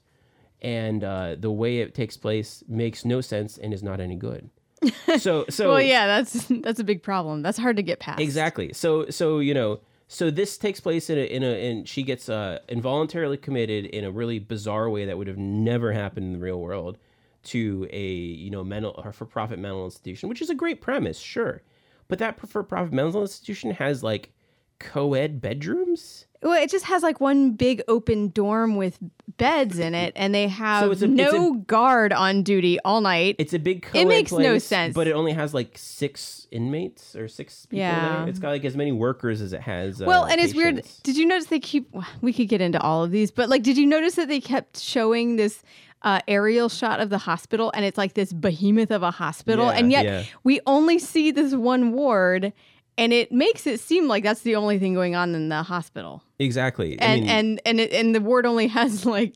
[0.61, 4.51] and uh, the way it takes place makes no sense and is not any good.
[5.19, 7.43] So so well, yeah, that's that's a big problem.
[7.43, 8.21] That's hard to get past.
[8.21, 8.73] Exactly.
[8.73, 12.29] So so you know so this takes place in a in a and she gets
[12.29, 16.39] uh, involuntarily committed in a really bizarre way that would have never happened in the
[16.39, 16.99] real world
[17.45, 21.19] to a you know mental or for profit mental institution, which is a great premise,
[21.19, 21.63] sure,
[22.09, 24.33] but that for profit mental institution has like
[24.79, 26.27] co-ed bedrooms.
[26.43, 28.99] Well, it just has like one big open dorm with
[29.37, 33.37] beds in it, and they have it's a- no it's guard on duty all night.
[33.39, 34.93] It's a big co-ed makes no sense.
[34.93, 38.19] but it only has like six inmates or six people Yeah.
[38.25, 38.29] there.
[38.29, 40.03] It's got like as many workers as it has.
[40.03, 40.83] Uh, well, and it's weird.
[41.05, 41.89] Did you notice they keep?
[42.21, 44.81] We could get into all of these, but like, did you notice that they kept
[44.81, 45.63] showing this?
[46.05, 49.73] Uh, aerial shot of the hospital, and it's like this behemoth of a hospital, Yeah,
[49.79, 50.25] and yet yeah.
[50.43, 52.53] we only see this one ward,
[52.99, 56.25] and it makes it seem like that's the only thing going on in the hospital.
[56.41, 57.01] Exactly.
[57.01, 59.35] I And mean, and and it, and the ward only has like,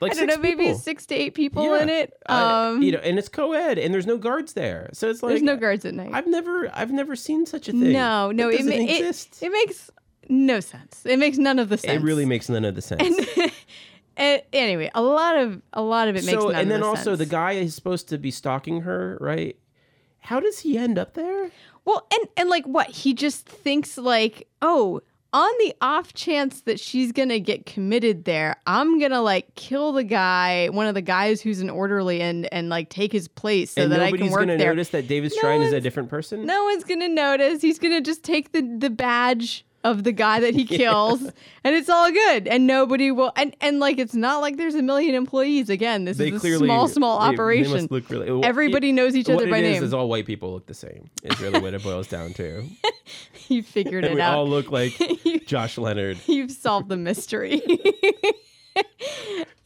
[0.00, 0.78] like I don't know, maybe people.
[0.80, 1.82] six to eight people Yeah.
[1.82, 2.12] in it.
[2.28, 5.30] Uh, Um, you know, and it's co-ed, and there's no guards there, so it's like
[5.30, 6.10] there's no guards at night.
[6.12, 7.92] I've never, I've never seen such a thing.
[7.92, 9.42] No, no, it, ma- doesn't it, exist.
[9.44, 9.90] it makes
[10.28, 11.06] no sense.
[11.06, 12.00] It makes none of the sense.
[12.00, 13.00] It really makes none of the sense.
[13.02, 13.52] And
[14.16, 17.52] anyway, a lot of a lot of it makes so, and then also the guy
[17.52, 19.56] is supposed to be stalking her, right?
[20.20, 21.50] How does he end up there?
[21.84, 25.00] Well, and and like what he just thinks like, oh,
[25.32, 30.04] on the off chance that she's gonna get committed there, I'm gonna like kill the
[30.04, 33.82] guy, one of the guys who's an orderly, and and like take his place so
[33.82, 34.46] and that I can work there.
[34.46, 36.44] Nobody's gonna notice that David No Strine is a different person.
[36.46, 37.62] No one's gonna notice.
[37.62, 41.88] He's gonna just take the the badge of the guy that he kills, and it's
[41.88, 42.46] all good.
[42.46, 43.32] And nobody will.
[43.36, 45.70] And and like it's not like there's a million employees.
[45.70, 47.88] Again, this they is a clearly small small they- they operation.
[47.90, 49.84] look really, well, Everybody it- knows each other by is name.
[49.84, 51.08] is all white people look the same.
[51.22, 52.64] Is really what it boils down to.
[53.48, 54.34] you figured it we out.
[54.36, 54.92] all look like
[55.46, 56.18] Josh Leonard.
[56.26, 57.62] You've solved the mystery.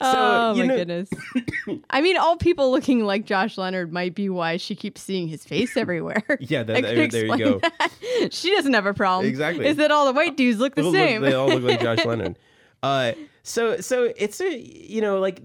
[0.06, 1.08] Oh my know- goodness.
[1.90, 5.44] I mean, all people looking like Josh Leonard might be why she keeps seeing his
[5.44, 6.22] face everywhere.
[6.40, 7.58] Yeah, that- there- there you go.
[7.60, 7.90] that.
[8.32, 9.28] She doesn't have a problem.
[9.28, 9.66] Exactly.
[9.66, 11.22] Is that all the white dudes look the look- same?
[11.22, 12.38] they all look like Josh Leonard.
[12.82, 13.12] Uh,
[13.42, 15.40] so so it's a you know like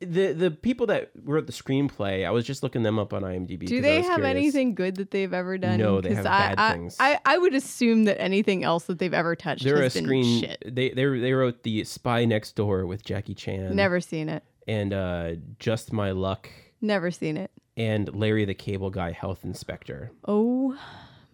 [0.00, 2.26] the the people that wrote the screenplay.
[2.26, 3.66] I was just looking them up on IMDb.
[3.66, 4.36] Do I they have curious.
[4.36, 5.78] anything good that they've ever done?
[5.78, 6.96] No, they have I, bad I, things.
[7.00, 10.04] I, I would assume that anything else that they've ever touched They're a has been
[10.04, 10.40] screen.
[10.42, 10.62] shit.
[10.66, 13.74] They they they wrote the Spy Next Door with Jackie Chan.
[13.74, 14.42] Never seen it.
[14.68, 16.50] And uh, Just My Luck
[16.82, 17.50] Never seen it.
[17.76, 20.10] and Larry the Cable Guy Health Inspector.
[20.28, 20.76] Oh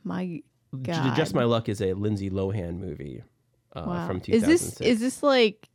[0.05, 0.41] my
[0.83, 1.17] god.
[1.17, 3.23] Just My Luck is a Lindsay Lohan movie
[3.75, 4.07] uh, Wow.
[4.07, 4.47] from Is 2006.
[4.79, 5.69] this is this like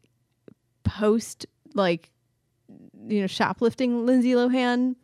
[0.83, 2.11] post like
[3.07, 4.95] you know shoplifting Lindsay Lohan?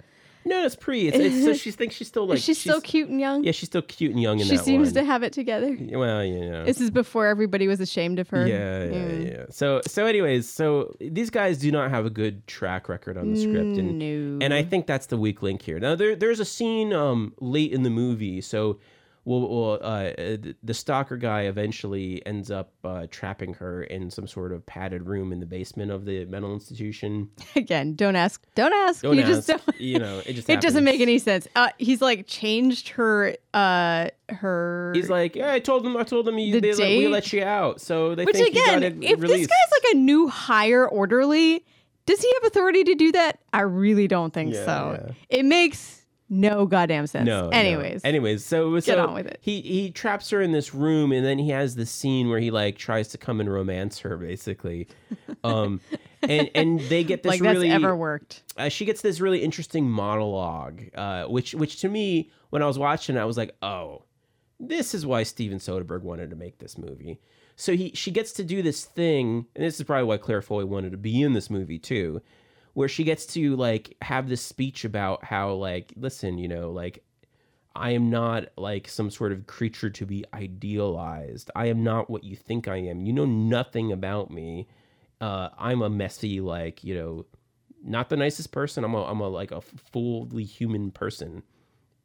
[0.45, 1.07] no, it's pre.
[1.07, 3.43] It's, it's so she thinks she's still like Is she still cute and young?
[3.43, 5.77] Yeah, she's still cute and young in she seems to have it together.
[5.79, 6.65] Well, you know.
[6.65, 8.45] This is before everybody was ashamed of her.
[8.45, 9.31] Yeah, yeah, Mm.
[9.31, 9.45] yeah.
[9.49, 13.39] So, so, anyways, so these guys do not have a good track record on the
[13.39, 14.45] script, and no.
[14.45, 15.79] and I think that's the weak link here.
[15.79, 18.79] Now, there, there's a scene um late in the movie, so.
[19.25, 20.11] Well, well uh,
[20.61, 25.31] the- stalker guy eventually ends up uh, trapping her in some sort of padded room
[25.31, 27.29] in the basement of the mental institution.
[27.55, 28.45] again, don't ask.
[28.55, 29.01] Don't ask.
[29.01, 29.79] Don't you ask, just don't.
[29.79, 31.47] you know, it just It doesn't make any sense.
[31.55, 33.35] Uh, he's like changed her.
[33.53, 34.91] Uh, her.
[34.95, 37.31] He's like, yeah, I told them, I told them, you, The they let, we let
[37.33, 39.41] you out, so they Which think again, you got it if released.
[39.41, 41.63] this guy's like a new hire orderly,
[42.05, 43.39] does he have authority to do that?
[43.53, 44.99] I really don't think Yeah, so.
[45.07, 45.13] yeah.
[45.29, 46.02] It makes
[46.33, 47.25] no goddamn sense.
[47.25, 47.43] No.
[47.43, 47.49] no.
[47.49, 49.37] Anyways, Anyways, so Get so on with it.
[49.41, 52.51] He he traps her in this room, and then he has this scene where he
[52.51, 54.87] like tries to come and romance her, basically.
[55.45, 55.81] Um,
[56.21, 58.43] and and they get this like that's really ever worked.
[58.55, 62.79] uh, she gets this really interesting monologue, uh, which which to me when I was
[62.79, 64.03] watching, I was like, oh,
[64.59, 67.19] this is why Steven Soderbergh wanted to make this movie.
[67.55, 70.65] So he she gets to do this thing, and this is probably why Claire Foy
[70.65, 72.21] wanted to be in this movie too,
[72.73, 77.03] where she gets to like have this speech about how like listen, you know, like
[77.75, 81.49] I am not like some sort of creature to be idealized.
[81.55, 83.01] I am not what you think I am.
[83.01, 84.67] You know nothing about me.
[85.19, 87.25] Uh, I'm a messy, like you know,
[87.83, 88.83] not the nicest person.
[88.83, 91.43] I'm a, I'm a like a fully human person,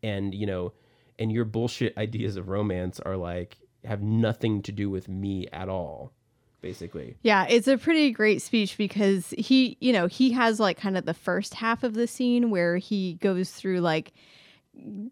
[0.03, 0.73] and you know,
[1.19, 5.69] and your bullshit ideas of romance are like have nothing to do with me at
[5.69, 6.13] all,
[6.61, 7.16] basically.
[7.23, 11.05] Yeah, it's a pretty great speech because he, you know, he has like kind of
[11.05, 14.12] the first half of the scene where he goes through like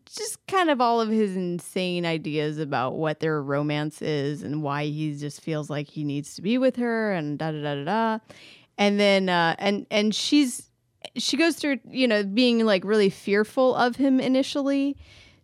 [0.04, 4.84] just kind of all of his insane ideas about what their romance is and why
[4.84, 7.84] he just feels like he needs to be with her and da da da da
[7.84, 8.18] da.
[8.78, 10.70] And then uh and and she's
[11.16, 14.96] she goes through, you know, being like really fearful of him initially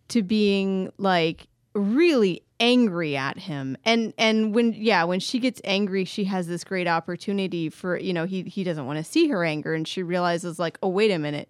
[0.09, 3.77] to being like really angry at him.
[3.83, 8.13] And and when yeah when she gets angry she has this great opportunity for you
[8.13, 11.11] know he he doesn't want to see her anger and she realizes like oh wait
[11.11, 11.49] a minute.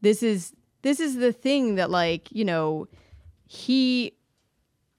[0.00, 2.88] This is this is the thing that like you know
[3.46, 4.14] he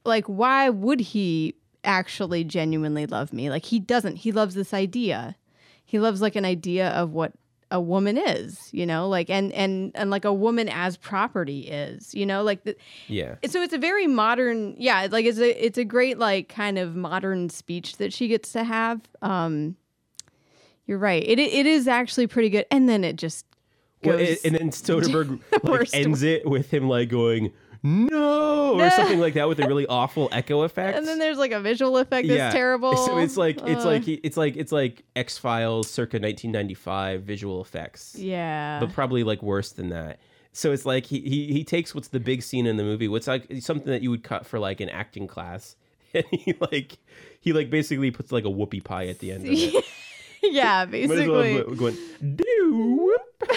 [0.05, 3.49] like why would he actually genuinely love me?
[3.49, 4.17] Like he doesn't.
[4.17, 5.35] He loves this idea.
[5.83, 7.33] He loves like an idea of what
[7.69, 12.15] a woman is you know like and and and like a woman as property is
[12.15, 12.75] you know like the,
[13.07, 13.35] Yeah.
[13.47, 16.77] so it's a very modern yeah it's like it's a it's a great like kind
[16.77, 19.01] of modern speech that she gets to have.
[19.21, 19.75] Um
[20.85, 21.21] you're right.
[21.25, 22.65] It it is actually pretty good.
[22.71, 23.45] And then it just
[24.03, 27.51] goes Well, it- and then Soderbergh like, ends it with him like going
[27.83, 28.79] no!
[28.79, 30.97] Or something like that with a really awful echo effect.
[30.97, 32.95] and then there's like a visual effect that's terrible.
[32.97, 38.15] So it's like it's like it's like it's like X Files circa 1995 visual effects,
[38.15, 38.79] yeah.
[38.79, 40.19] But probably like worse than that.
[40.53, 43.27] So it's like he, he he takes what's the big scene in the movie, what's
[43.27, 45.75] like something that you would cut for like an acting class,
[46.13, 46.97] and he like
[47.39, 49.85] he like basically puts like a whoopie pie at the end of it.
[50.51, 51.97] yeah Might as well basically going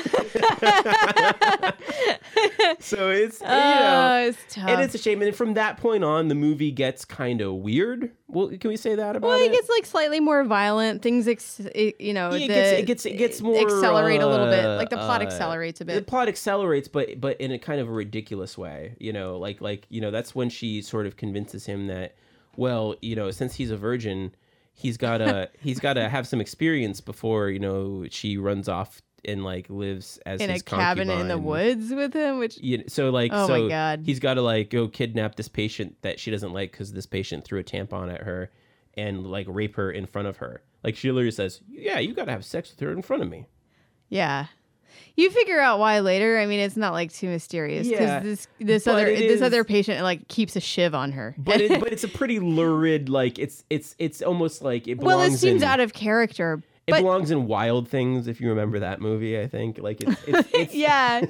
[2.80, 5.22] so it's you know oh it's tough and it's a shame.
[5.22, 8.10] And from that point on, the movie gets kind of weird.
[8.28, 9.40] Well, can we say that about well, it?
[9.40, 11.02] Well, it gets like slightly more violent.
[11.02, 14.20] Things, ex- it, you know, Yeah, it the- gets- it gets- it gets more, accelerate
[14.20, 14.64] a little bit.
[14.64, 15.94] uh, Like the plot uh, accelerates a bit.
[15.94, 18.94] the plot accelerates, but but in a kind of a ridiculous way.
[18.98, 22.14] You know, like like you know that's when she sort of convinces him that
[22.56, 24.34] well, you know, since he's a virgin,
[24.80, 29.68] he's gotta he's gotta have some experience before you know she runs off and like
[29.68, 33.10] lives as in a his cabin in the woods with him, which You know, so
[33.10, 34.02] like Oh my so God.
[34.04, 37.44] he's got to like go kidnap this patient that she doesn't like because this patient
[37.44, 38.50] threw a tampon at her
[38.94, 40.62] and like rape her in front of her.
[40.82, 43.28] Like she literally says, "Yeah, you got to have sex with her in front of
[43.28, 43.46] me."
[44.08, 44.46] yeah.
[45.16, 46.38] You figure out why later.
[46.38, 49.42] I mean, it's not like too mysterious because Yeah, this this but other this is-
[49.42, 51.34] other patient like keeps a shiv on her.
[51.38, 55.06] But it, but it's a pretty lurid like it's it's it's almost like it belongs
[55.16, 56.62] well, it seems in, out of character.
[56.86, 59.38] it But belongs in Wild Things if you remember that movie.
[59.40, 61.24] I think like it's it's, it's yeah.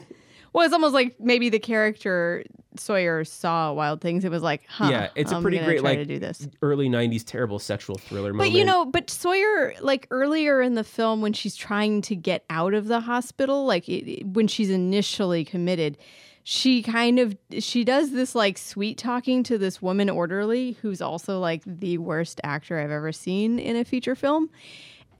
[0.52, 2.44] Well, it's almost like maybe the character
[2.80, 4.24] Sawyer saw Wild Things.
[4.24, 4.88] It was like, huh?
[4.90, 6.48] Yeah, it's a pretty great, like, to do this.
[6.62, 8.38] early '90s terrible sexual thriller movie.
[8.38, 8.58] But moment.
[8.58, 12.74] you know, but Sawyer, like earlier in the film, when she's trying to get out
[12.74, 15.98] of the hospital, like it- when she's initially committed,
[16.42, 21.38] she kind of she does this like sweet talking to this woman orderly who's also
[21.38, 24.48] like the worst actor I've ever seen in a feature film,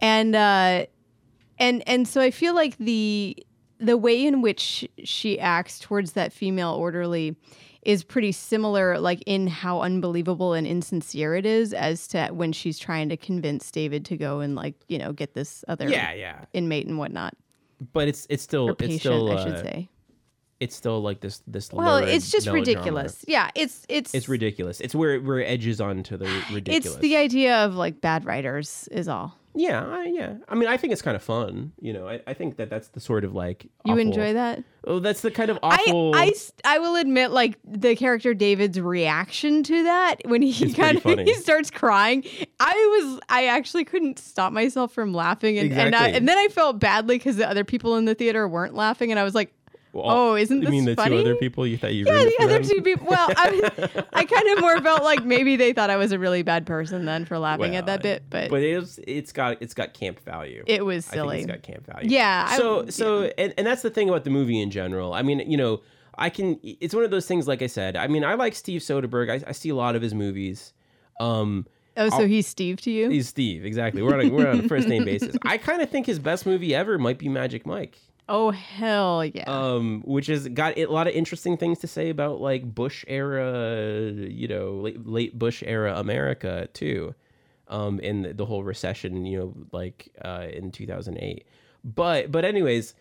[0.00, 0.86] and uh,
[1.58, 3.36] and and so I feel like the
[3.80, 7.36] the way in which she acts towards that female orderly
[7.82, 12.78] is pretty similar like in how unbelievable and insincere it is as to when she's
[12.78, 16.44] trying to convince David to go and like you know get this other yeah, yeah,
[16.52, 17.34] inmate and whatnot
[17.92, 19.88] but it's it's still or it's patient still I should uh, say
[20.60, 21.72] it's still like this this.
[21.72, 22.68] well it's just melodrama.
[22.68, 24.80] ridiculous yeah it's it's It's ridiculous.
[24.80, 26.84] It's where where it edges onto the ridiculous.
[26.86, 30.34] it's the idea of like bad writers is all yeah, I, yeah.
[30.48, 31.72] I mean, I think it's kind of fun.
[31.80, 34.64] You know, I, I think that that's the sort of like you awful- enjoy that
[34.84, 36.14] Oh, that's the kind of awful.
[36.14, 36.32] I
[36.64, 41.02] I will admit, like the character David's reaction to that when he It's kind of
[41.02, 41.24] funny.
[41.26, 42.24] he starts crying,
[42.58, 46.48] I was I actually couldn't stop myself from laughing, and and, I, and then I
[46.48, 49.52] felt badly because the other people in the theater weren't laughing, and I was like,
[49.92, 51.16] Well, oh, isn't this you mean the funny?
[51.16, 52.62] two other people you thought you yeah, the other them?
[52.62, 53.08] two people.
[53.08, 53.70] Well, I,
[54.12, 57.06] I kind of more felt like maybe they thought I was a really bad person
[57.06, 60.20] then for laughing at that bit, but, But it is, it's got it's got camp
[60.20, 60.62] value.
[60.66, 61.38] it was I think silly.
[61.38, 62.08] it's got camp value.
[62.10, 65.12] Yeah, I- So so and, and that's the thing about the movie in general.
[65.12, 65.80] I mean, you know,
[66.16, 66.60] I can.
[66.62, 67.48] It's one of those things.
[67.48, 69.42] Like I said, I mean, I like Steve Soderbergh.
[69.42, 70.72] I, I see a lot of his movies.
[71.18, 73.10] Um, oh, so he's Steve to you?
[73.10, 74.02] he's Steve exactly.
[74.02, 75.36] We're on a, we're on a first name basis.
[75.44, 77.98] I kind of think his best movie ever might be Magic Mike.
[78.32, 79.42] Oh hell yeah!
[79.48, 84.12] um, which has got a lot of interesting things to say about like Bush era,
[84.12, 87.16] you know, late, late Bush era America too,
[87.66, 91.44] um, and the, the whole recession, you know, like uh, in two thousand eight.
[91.82, 92.94] But but anyways,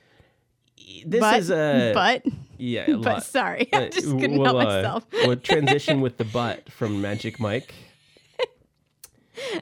[1.06, 2.26] this but is a but
[2.58, 2.90] yeah.
[2.90, 5.06] a but sorry, I just couldn't we'll, help uh, myself.
[5.14, 7.76] we'll transition with the butt from Magic Mike.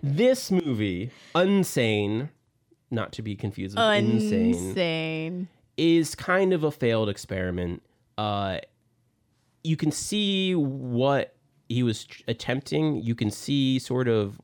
[0.02, 2.30] This movie, Unsane,
[2.90, 5.48] not to be confused with Insane, Insane.
[5.78, 7.84] Is kind of a failed experiment.
[8.18, 8.60] Uh,
[9.64, 11.36] you can see what
[11.70, 13.02] he was attempting.
[13.04, 14.40] You can see sort of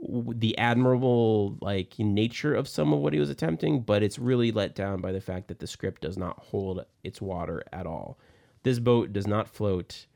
[0.00, 4.74] the admirable like nature of some of what he was attempting, but it's really let
[4.74, 8.18] down by the fact that the script does not hold its water at all.
[8.62, 10.06] This boat does not float.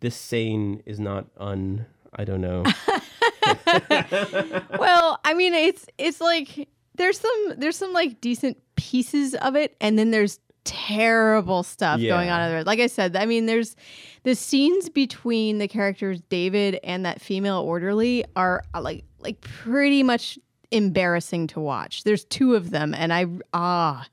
[0.00, 1.86] This seine is not un.
[2.14, 2.62] I don't know.
[4.78, 9.76] well, I mean, it's it's like there's some there's some like decent pieces of it,
[9.80, 12.62] and then there's terrible stuff going on other.
[12.64, 13.74] Like I said, I mean, there's
[14.22, 20.02] the scenes between the characters David and that female orderly are uh, like like pretty
[20.02, 20.38] much
[20.70, 22.04] embarrassing to watch.
[22.04, 24.06] There's two of them, and I ah,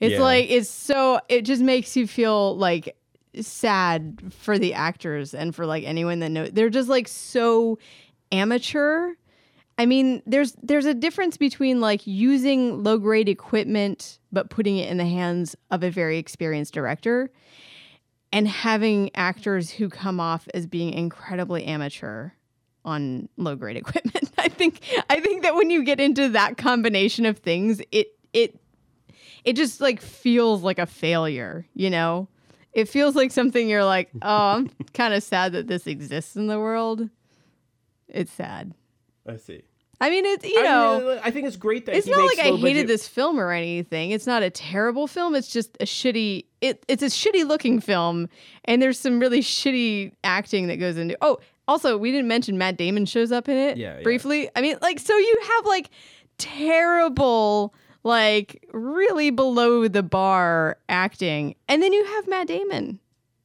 [0.00, 0.22] it's Yeah.
[0.22, 2.96] like it's so it just makes you feel like
[3.40, 7.78] sad for the actors and for like anyone that know they're just like so
[8.30, 9.12] amateur
[9.78, 14.88] I mean, there's there's a difference between like using low grade equipment but putting it
[14.90, 17.30] in the hands of a very experienced director
[18.32, 22.30] and having actors who come off as being incredibly amateur
[22.84, 24.30] on low grade equipment.
[24.38, 28.58] I think I think that when you get into that combination of things, it it
[29.44, 32.28] it just like feels like a failure, you know?
[32.72, 36.46] It feels like something you're like, "Oh, I'm kind of sad that this exists in
[36.46, 37.08] the world."
[38.08, 38.74] It's sad.
[39.26, 39.62] I see.
[40.02, 42.50] I mean, it's you know, I, I think it's great that it's not like I
[42.56, 44.10] hated budget- this film or anything.
[44.10, 45.36] It's not a terrible film.
[45.36, 46.46] It's just a shitty.
[46.60, 48.28] It it's a shitty looking film,
[48.64, 51.16] and there's some really shitty acting that goes into.
[51.22, 51.38] Oh,
[51.68, 54.02] also, we didn't mention Matt Damon shows up in it Yeah, yeah.
[54.02, 54.50] briefly.
[54.56, 55.88] I mean, like, so you have like
[56.36, 62.98] terrible, like really below the bar acting, and then you have Matt Damon.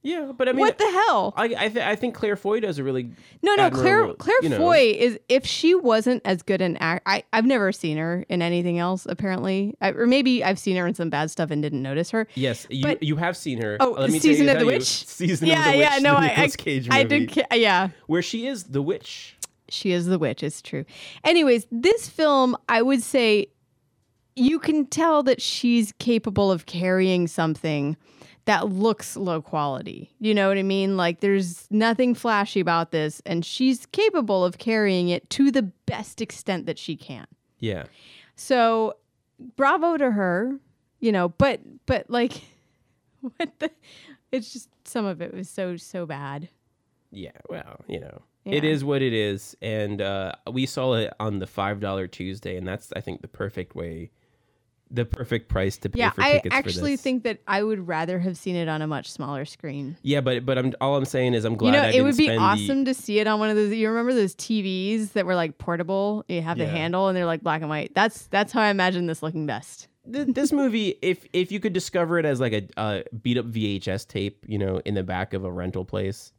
[0.08, 1.34] Yeah, but I mean, what the hell?
[1.36, 3.10] I I, th- I think Claire Foy does a really
[3.42, 4.58] No, no, Claire Claire you know.
[4.58, 8.42] Foy is if she wasn't as good an act, I I've never seen her in
[8.42, 11.82] anything else apparently, I, or maybe I've seen her in some bad stuff and didn't
[11.82, 12.26] notice her.
[12.36, 13.76] Yes, you But- you have seen her.
[13.82, 14.86] Oh, Let me season tell of the you, witch.
[14.86, 16.04] Season yeah, of the yeah, witch.
[16.04, 17.90] no, I I, Cage I did, yeah.
[18.06, 19.36] where she is the witch.
[19.70, 20.42] She is the witch.
[20.42, 20.86] It's true.
[21.26, 23.48] Anyways, this film, I would say,
[24.38, 27.98] you can tell that she's capable of carrying something
[28.48, 30.12] that looks low quality.
[30.20, 30.98] You know what I mean?
[30.98, 36.20] Like there's nothing flashy about this, and she's capable of carrying it to the best
[36.22, 37.28] extent that she can.
[37.60, 37.84] Yeah,
[38.36, 38.96] So,
[39.56, 40.60] bravo to her.
[41.00, 42.42] You know, but but like,
[43.22, 43.70] what the?
[44.32, 46.50] It's just some of it was so so bad.
[47.12, 47.32] yeah.
[47.50, 48.70] Well, you know, it Yeah.
[48.72, 52.68] is what it is, and uh, we saw it on the five dollar Tuesday, and
[52.68, 54.10] that's I think the perfect way,
[54.90, 57.88] the perfect price to pay Yeah, for I tickets for actually think that I would
[57.88, 59.98] rather have seen it on a much smaller screen.
[60.02, 62.16] Yeah, but but I'm all I'm saying is I'm glad you know, I it would
[62.18, 63.74] be spend the- awesome to see it on one of those.
[63.74, 66.24] You remember those TVs that were like portable?
[66.28, 66.72] You have the Yeah.
[66.72, 67.94] handle, and they're like black and white.
[67.96, 69.88] That's that's how I imagine this looking best.
[70.06, 74.08] This movie, if if you could discover it as like a uh, beat up VHS
[74.08, 76.32] tape, you know, in the back of a rental place,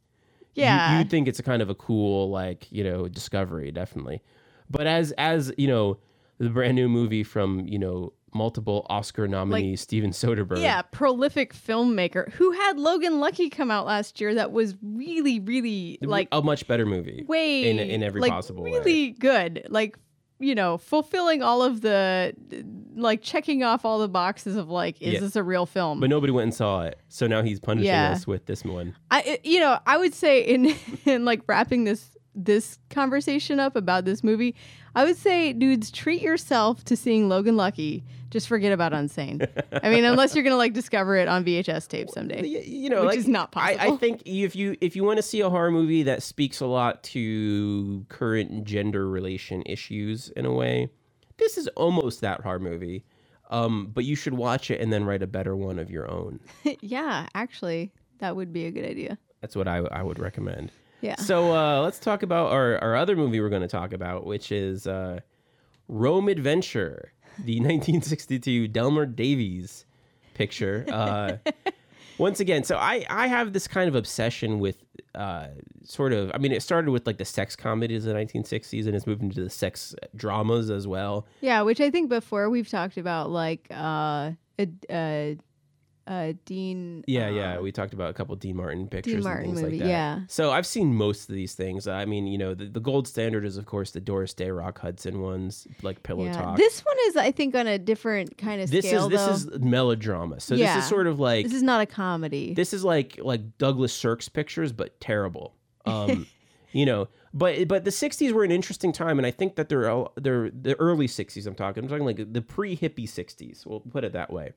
[0.55, 4.23] you- Yeah, you'd think it's a kind of a cool like you know discovery, definitely.
[4.71, 5.99] But as as you know,
[6.39, 10.61] the brand new movie from you know multiple Oscar nominee Steven Soderbergh.
[10.61, 14.35] yeah, prolific filmmaker who had Logan Lucky come out last year.
[14.35, 17.25] That was really, really like a much better movie.
[17.27, 18.71] way in- in every like, possible way.
[18.71, 19.65] really good.
[19.69, 19.97] Like
[20.41, 22.33] you know, fulfilling all of the
[22.95, 25.19] like checking off all the boxes of like, is Yeah.
[25.19, 25.99] this a real film?
[25.99, 28.11] But nobody went and saw it, so now he's punishing Yeah.
[28.11, 28.95] us with this one.
[29.11, 30.73] I you know, I would say in
[31.05, 34.55] in like wrapping this this conversation up about this movie,
[34.95, 38.05] I would say dudes treat yourself to seeing Logan Lucky.
[38.29, 39.47] Just forget about Unsane.
[39.83, 42.41] I mean, unless you're going to like discover it on VHS tape someday.
[42.41, 45.17] Y- you know, Which like, is not I, I think if you if you want
[45.17, 50.45] to see a horror movie that speaks a lot to current gender relation issues in
[50.45, 50.89] a way,
[51.37, 53.03] this is almost that horror movie.
[53.49, 56.39] Um, but you should watch it and then write a better one of your own.
[56.81, 59.17] yeah, actually, that would be a good idea.
[59.41, 60.71] That's what I, I would recommend.
[61.01, 61.15] Yeah.
[61.15, 64.51] So uh, let's talk about our, our other movie we're going to talk about, which
[64.51, 65.21] is uh,
[65.87, 67.13] Rome Adventure,
[67.45, 69.85] the 1962 Delmer Daves
[70.33, 70.85] picture.
[70.87, 71.37] Uh,
[72.17, 74.77] once again, so I, I have this kind of obsession with
[75.15, 75.47] uh,
[75.83, 78.95] sort of, I mean, it started with like the sex comedies of the 1960s and
[78.95, 81.25] it's moved into the sex dramas as well.
[81.41, 85.35] Yeah, which I think before we've talked about like uh a, uh
[86.09, 87.59] uh Dean Yeah, uh, yeah.
[87.59, 89.89] We talked about a couple Dean Martin pictures Martin and things movie, like that.
[89.89, 90.19] yeah.
[90.27, 91.87] So I've seen most of these things.
[91.87, 94.79] I mean, you know, the, the gold standard is of course the Doris Day Rock
[94.79, 96.33] Hudson ones, like Pillow yeah.
[96.33, 96.57] Talk.
[96.57, 99.55] This one is I think on a different kind of this scale is this though.
[99.55, 100.39] is melodrama.
[100.39, 100.75] So Yeah.
[100.75, 102.53] this is sort of like this is not a comedy.
[102.55, 105.53] this is like like Douglas Sirk's pictures, but terrible.
[105.85, 106.25] Um,
[106.71, 109.89] you know, but but the '60s were an interesting time, and I think that they're
[109.89, 111.45] all- they're the early '60s.
[111.45, 111.83] I'm talking.
[111.83, 113.65] I'm talking like the pre-hippie '60s.
[113.65, 114.53] We'll put it that way.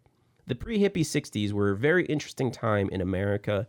[0.46, 3.68] The pre-hippie '60s were a very interesting time in America,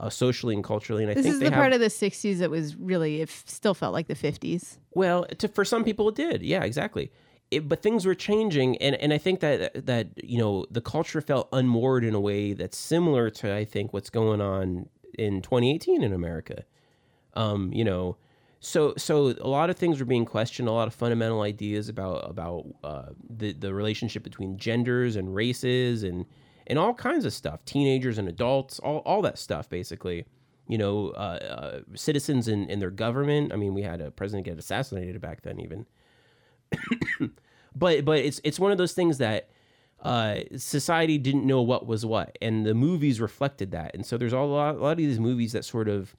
[0.00, 1.02] uh, socially and culturally.
[1.02, 3.28] And I this think is the have, part of the 60s that was really it
[3.28, 4.78] f- still felt like the 50s.
[4.92, 6.42] Well, to, for some people it did.
[6.42, 7.12] Yeah, exactly.
[7.50, 11.20] It, but things were changing, and, and I think that that you know the culture
[11.20, 16.02] felt unmoored in a way that's similar to I think what's going on in 2018
[16.02, 16.64] in America.
[17.34, 18.16] Um, you know,
[18.60, 22.28] so so a lot of things were being questioned, a lot of fundamental ideas about
[22.28, 26.26] about uh, the the relationship between genders and races and
[26.66, 30.26] and all kinds of stuff, teenagers and adults, all all that stuff basically.
[30.68, 33.52] You know, uh, uh, citizens in, in their government.
[33.52, 35.84] I mean, we had a president get assassinated back then, even.
[37.74, 39.48] but but it's it's one of those things that
[40.02, 43.94] uh, society didn't know what was what, and the movies reflected that.
[43.94, 46.14] And so there's a lot, a lot of these movies that sort of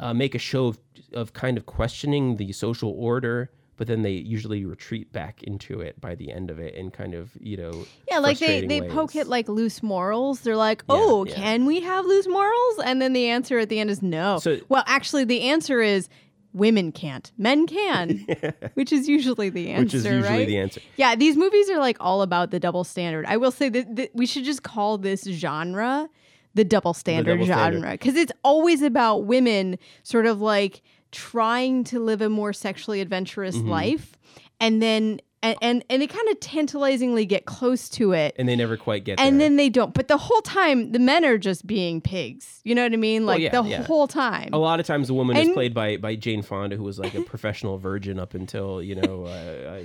[0.00, 0.78] uh, make a show of,
[1.12, 6.00] of kind of questioning the social order, but then they usually retreat back into it
[6.00, 8.92] by the end of it and kind of you know Yeah, like they they ways.
[8.92, 10.40] poke at like loose morals.
[10.40, 11.34] They're like, "Oh, yeah.
[11.34, 14.38] can we have loose morals?" And then the answer at the end is no.
[14.38, 16.08] So- well, actually the answer is
[16.52, 17.32] women can't.
[17.36, 18.24] Men can.
[18.74, 20.46] Which is usually the answer, which is usually right?
[20.46, 20.80] the answer.
[20.96, 23.26] Yeah, these movies are like all about the double standard.
[23.26, 26.08] I will say that, that we should just call this genre
[26.54, 27.78] the double standard double standard.
[27.80, 30.82] genre because it's always about women sort of like
[31.12, 33.68] trying to live a more sexually adventurous Mm-hmm.
[33.70, 34.12] life
[34.60, 38.56] and then and and, and they kind of tantalizingly get close to it And they
[38.56, 39.48] never quite get and there.
[39.48, 42.82] then they don't but the whole time the men are just being pigs you know
[42.82, 43.82] what i mean like yeah, the yeah.
[43.82, 46.82] whole time a lot of times the woman is played by by Jane Fonda, who
[46.82, 49.82] was like a professional virgin up until you know uh, uh,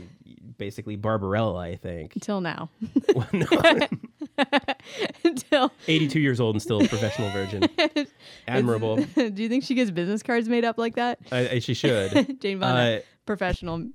[0.58, 2.16] basically Barbarella, I think.
[2.16, 2.70] until now
[3.16, 3.48] Well, no.
[5.24, 7.64] until 82 years old and still a professional virgin.
[8.48, 8.98] Admirable.
[9.16, 11.20] Do you think she gets business cards made up like that?
[11.32, 12.40] I, I- she should.
[12.42, 13.88] Jane Fonda, Uh, professional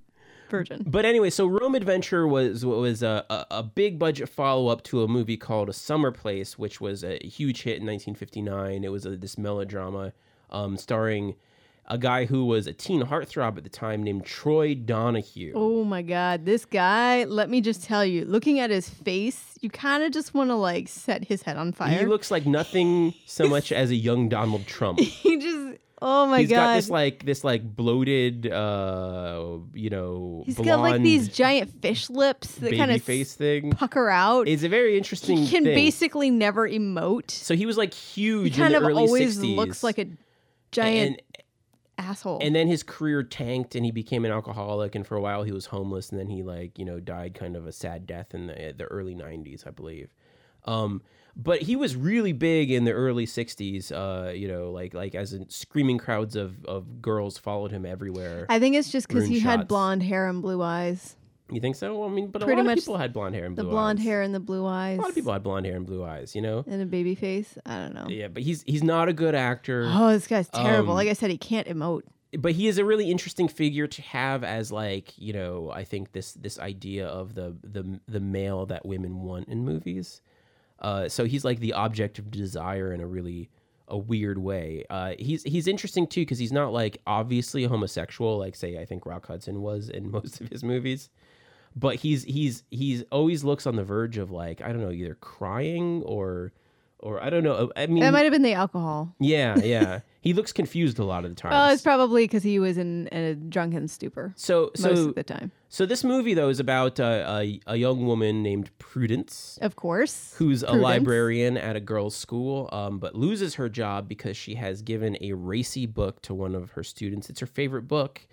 [0.50, 0.84] virgin.
[0.86, 5.02] But anyway, so Rome Adventure was was a, a, a big budget follow up to
[5.02, 8.84] a movie called A Summer Place, which was a huge hit in 1959.
[8.84, 10.12] It was a, this melodrama
[10.50, 11.34] um, starring
[11.86, 15.52] a guy who was a teen heartthrob at the time named Troy Donahue.
[15.54, 19.70] Oh my god, this guy, let me just tell you, looking at his face, you
[19.70, 21.98] kind of just want to like set his head on fire.
[21.98, 24.98] He looks like nothing so much as a young Donald Trump.
[25.00, 26.56] he just Oh my He's god.
[26.56, 31.28] He's got this like this like bloated, uh, you know, He's blonde got like these
[31.28, 33.70] giant fish lips that kind of face thing.
[33.70, 34.46] pucker out.
[34.46, 35.38] It's a very interesting.
[35.38, 35.74] he can thing.
[35.74, 37.30] basically never emote.
[37.30, 39.56] So he was like He huge kind in of the early always 60s.
[39.56, 40.06] looks like a
[40.72, 41.22] giant and
[41.98, 42.38] asshole.
[42.42, 45.52] and then his career tanked and he became an alcoholic and for a while he
[45.52, 48.46] was homeless and then he like you know died kind of a sad death in
[48.46, 50.08] the the early 90s i believe
[50.64, 51.02] um
[51.36, 55.32] but he was really big in the early 60s uh you know like like as
[55.32, 59.40] in screaming crowds of of girls followed him everywhere I think it's just because he
[59.40, 61.16] had blonde hair and blue eyes.
[61.50, 63.34] You think so Well, i mean but a Pretty lot much of people had blonde
[63.34, 64.04] hair and The blonde eyes.
[64.06, 64.98] hair and the blue eyes.
[64.98, 67.14] a lot of people had blonde hair and blue eyes you know and a baby
[67.14, 67.58] face.
[67.66, 68.06] I don't know.
[68.08, 70.90] yeah but he's he's not a good actor Oh, this guy's terrible.
[70.92, 72.02] Um, like I said, he can't emote.
[72.38, 76.12] but he is a really interesting figure to have as like you know i think
[76.12, 80.20] this this idea of the the the male that women want in movies
[80.80, 83.50] uh so he's like the object of desire in a really
[83.88, 88.38] a weird way uh he's he's interesting too because he's not like obviously a homosexual
[88.38, 91.10] like say i think rock hudson was in most of his movies
[91.76, 95.14] but he's he's he's always looks on the verge of like i don't know either
[95.16, 96.52] crying or
[97.00, 99.14] or i don't know i mean That might have been the alcohol.
[99.18, 102.58] yeah yeah he looks confused a lot of the time Oh, it's probably because he
[102.58, 105.50] was in a drunken stupor so most so of the time.
[105.68, 110.32] So this movie though is about uh, a a young woman named Prudence Of course.
[110.38, 114.80] who's a librarian at a girls' school, um, but loses her job because she has
[114.82, 117.28] given a racy book to one of her students.
[117.28, 118.24] It's her favorite book,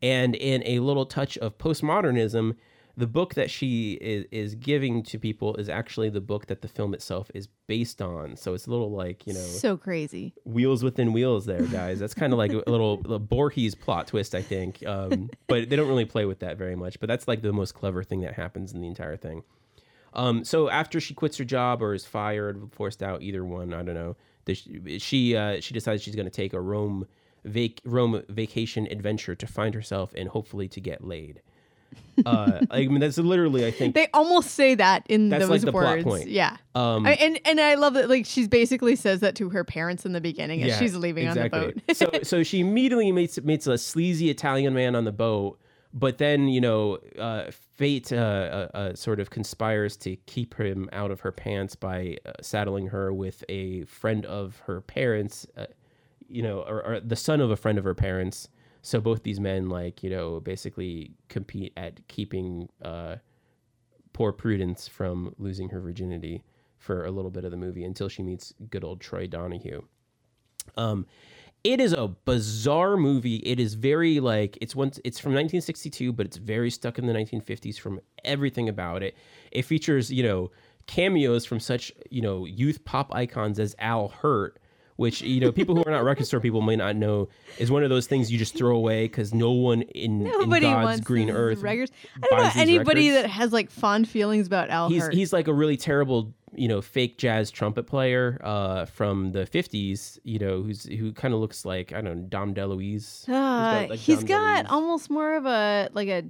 [0.00, 2.56] and in a little touch of postmodernism,
[2.98, 6.68] the book that she is, is giving to people is actually the book that the
[6.68, 8.36] film itself is based on.
[8.36, 10.34] So it's a little like you know So crazy.
[10.44, 14.34] wheels within wheels there guys that's kind of like a little, little Borges plot twist
[14.34, 17.40] i think um, but they don't really play with that very much but that's like
[17.42, 19.42] the most clever thing that happens in the entire thing
[20.14, 23.82] um, so after she quits her job or is fired forced out either one i
[23.82, 27.06] don't know the- she uh, she decides she's going to take a rome
[27.44, 31.42] vac- rome vacation adventure to find herself and hopefully to get laid
[32.26, 35.60] uh, i mean that's literally i think They almost say that in That's those like
[35.60, 36.04] the plot words.
[36.04, 36.28] point.
[36.28, 36.56] Yeah.
[36.74, 40.04] um, I- and and I love that like she's basically says that to her parents
[40.04, 41.74] in the beginning as she's leaving on the boat.
[41.94, 45.60] so so she immediately meets meets a sleazy Italian man on the boat,
[45.94, 50.88] but then you know uh, fate uh, uh, uh, sort of conspires to keep him
[50.92, 55.66] out of her pants by uh, saddling her with a friend of her parents, uh,
[56.28, 58.48] you know, or, or the son of a friend of her parents.
[58.82, 63.16] So both these men, like you know, basically compete at keeping uh,
[64.12, 66.44] poor Prudence from losing her virginity
[66.78, 69.82] for a little bit of the movie until she meets good old Troy Donahue.
[70.76, 71.06] Um,
[71.64, 73.36] it is a bizarre movie.
[73.36, 77.12] It is very like it's once it's from 1962, but it's very stuck in the
[77.12, 79.16] 1950s from everything about it.
[79.50, 80.50] It features you know
[80.86, 84.58] cameos from such you know youth pop icons as Al Hirt.
[84.98, 87.84] Which you know, people who are not record store people may not know is one
[87.84, 91.00] of those things you just throw away because no one in, in Nobody God's wants
[91.02, 91.92] green earth records.
[92.20, 93.22] I don't know anybody records.
[93.22, 95.14] that has like fond feelings about Al he's Hirt.
[95.14, 100.18] he's like a really terrible you know fake jazz trumpet player uh from the 50s
[100.24, 103.98] you know who's who kind of looks like i don't know dom deluise Uh, like,
[104.00, 106.24] he's got almost more of a like a.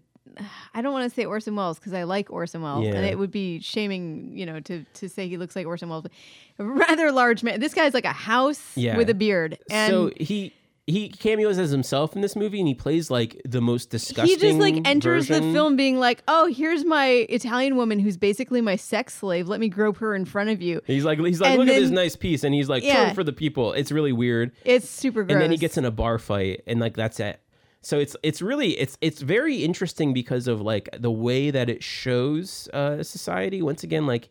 [0.75, 3.31] I don't want to say Orson Welles because I like Orson Welles, and it would
[3.31, 6.03] be shaming, you know, to to say he looks like Orson Welles.
[6.03, 6.13] But
[6.59, 7.61] a rather large man.
[7.61, 8.97] This guy's like a house Yeah.
[8.97, 10.53] with a beard, and so he
[10.87, 14.41] he cameos as himself in this movie and he plays like the most disgusting he
[14.41, 18.77] just like enters the film being like, "Oh, here's my Italian woman who's basically my
[18.77, 19.49] sex slave.
[19.49, 21.79] Let me grope her in front of you." he's like he's like And look at
[21.79, 23.05] this nice piece and he's like Yeah.
[23.07, 25.35] turn for the people it's really weird It's super gross.
[25.35, 27.39] and then he gets in a bar fight and like that's it
[27.81, 31.83] so it's it's really it's it's very interesting because of like the way that it
[31.83, 33.63] shows uh society.
[33.63, 34.31] Once again like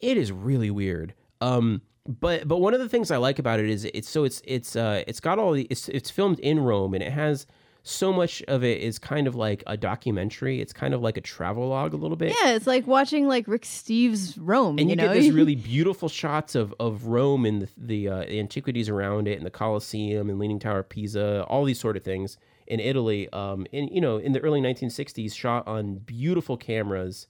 [0.00, 1.14] it is really weird.
[1.40, 4.40] Um but but one of the things i like about it is it's so it's
[4.44, 7.46] it's uh it's got all the it's it's filmed in rome and it has
[7.88, 11.20] so much of it is kind of like a documentary it's kind of like a
[11.20, 14.78] travel log a little bit yeah, it's like watching like Rick Steves Rome.
[14.78, 18.08] and you, you, know, get this really beautiful shots of, of Rome and the the,
[18.08, 21.80] uh, the antiquities around it, and the Colosseum and Leaning Tower of Pisa, all these
[21.80, 22.36] sort of things
[22.66, 23.28] in Italy.
[23.32, 27.26] Um, in you know in the early 1960s, shot on beautiful cameras,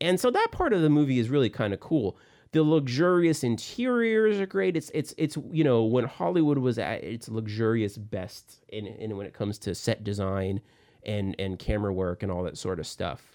[0.00, 2.16] and so that part of the movie is really kind of cool.
[2.54, 4.76] The luxurious interiors are great.
[4.76, 9.26] It's it's it's you know when Hollywood was at its luxurious best in in when
[9.26, 10.60] it comes to set design
[11.04, 13.34] and and camera work and all that sort of stuff.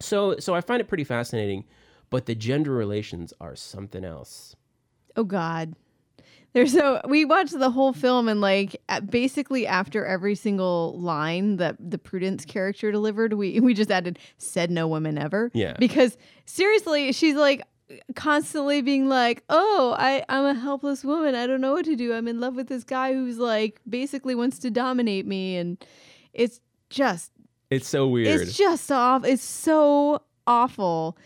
[0.00, 1.64] So so I find it pretty fascinating,
[2.08, 4.56] but the gender relations are something else.
[5.16, 5.76] Oh God.
[6.54, 8.80] There's so we watched the whole film and like
[9.10, 14.70] basically after every single line that the Prudence character delivered, we we just added said
[14.70, 15.50] no woman ever.
[15.52, 15.76] Yeah.
[15.78, 16.16] Because
[16.46, 17.62] seriously, she's like
[18.14, 21.34] constantly being like, "Oh, I I'm a helpless woman.
[21.34, 22.12] I don't know what to do.
[22.14, 25.84] I'm in love with this guy who's like basically wants to dominate me and
[26.32, 27.32] it's just
[27.70, 28.40] It's so weird.
[28.40, 29.24] it's just off.
[29.24, 31.16] It's so awful.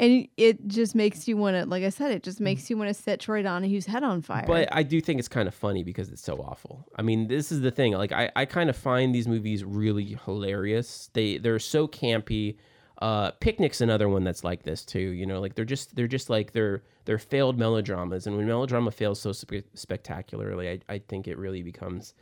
[0.00, 2.86] And it just makes you want to, like I said, it just makes you want
[2.88, 4.44] to set Troy Donahue's head on fire.
[4.46, 6.86] But I do think it's kind of funny because it's so awful.
[6.94, 7.94] I mean, this is the thing.
[7.94, 11.10] Like, I, I kind of find these movies really hilarious.
[11.14, 12.58] They they're so campy.
[13.00, 14.98] Uh, Picnic's another one that's like this too.
[14.98, 18.90] You know, like they're just they're just like they're they're failed melodramas, and when melodrama
[18.90, 22.14] fails so spe- spectacularly, I I think it really becomes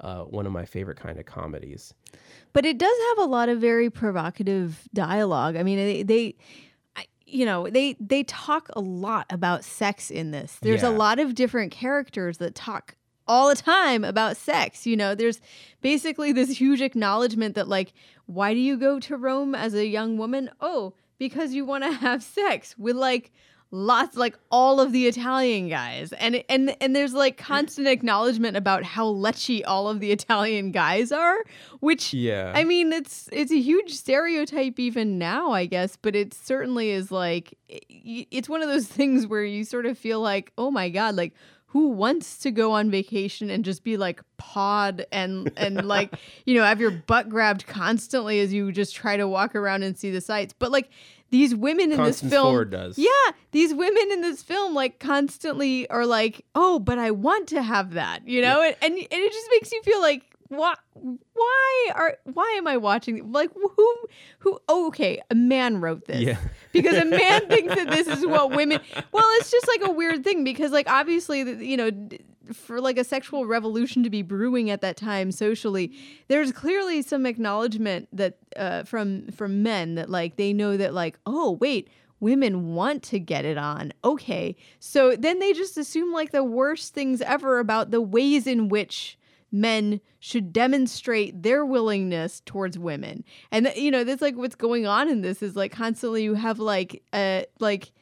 [0.00, 1.92] uh, one of my favorite kind of comedies.
[2.54, 5.54] But it does have a lot of very provocative dialogue.
[5.56, 6.36] I mean, they, they
[7.26, 10.58] you know, they they talk a lot about sex in this.
[10.60, 10.88] There's Yeah.
[10.90, 12.96] a lot of different characters that talk
[13.32, 14.86] all the time about sex.
[14.86, 15.40] You know, there's
[15.80, 17.94] basically this huge acknowledgement that like,
[18.26, 20.50] why do you go to Rome as a young woman?
[20.60, 23.32] Oh, because you want to have sex with like
[23.74, 26.12] lots like all of the Italian guys.
[26.12, 31.10] And and and there's like constant acknowledgement about how lechy all of the Italian guys
[31.10, 31.38] are,
[31.80, 32.52] which Yeah.
[32.54, 37.10] I mean, it's it's a huge stereotype even now, I guess, but it certainly is
[37.10, 41.16] like it's one of those things where you sort of feel like, oh my god,
[41.16, 41.32] like
[41.72, 46.14] who wants to go on vacation and just be like pod and and like
[46.44, 49.96] you know have your butt grabbed constantly as you just try to walk around and
[49.96, 50.90] see the sights, but like
[51.30, 52.98] these women in Constance this film Ford does.
[52.98, 53.08] yeah
[53.52, 57.94] these women in this film like constantly are like oh but i want to have
[57.94, 58.60] that you know?
[58.60, 62.76] And, and and it just makes you feel like why why are why am i
[62.76, 63.96] watching like who
[64.38, 66.20] who oh, okay a man wrote this.
[66.20, 66.38] Yeah.
[66.72, 68.80] because a man thinks that this is what women
[69.12, 71.90] well it's just like a weird thing because like obviously you know
[72.52, 75.92] for like a sexual revolution to be brewing at that time socially
[76.28, 81.18] there's clearly some acknowledgement that uh, from from men that like they know that like
[81.26, 81.88] oh wait
[82.22, 83.92] women want to get it on.
[84.04, 84.54] Okay.
[84.78, 89.18] So then they just assume like the worst things ever about the ways in which
[89.52, 94.86] men should demonstrate their willingness towards women and th- you know that's like what's going
[94.86, 97.92] on in this is like constantly you have like uh like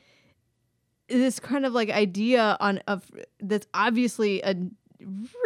[1.09, 4.55] this kind of like idea on of that's obviously a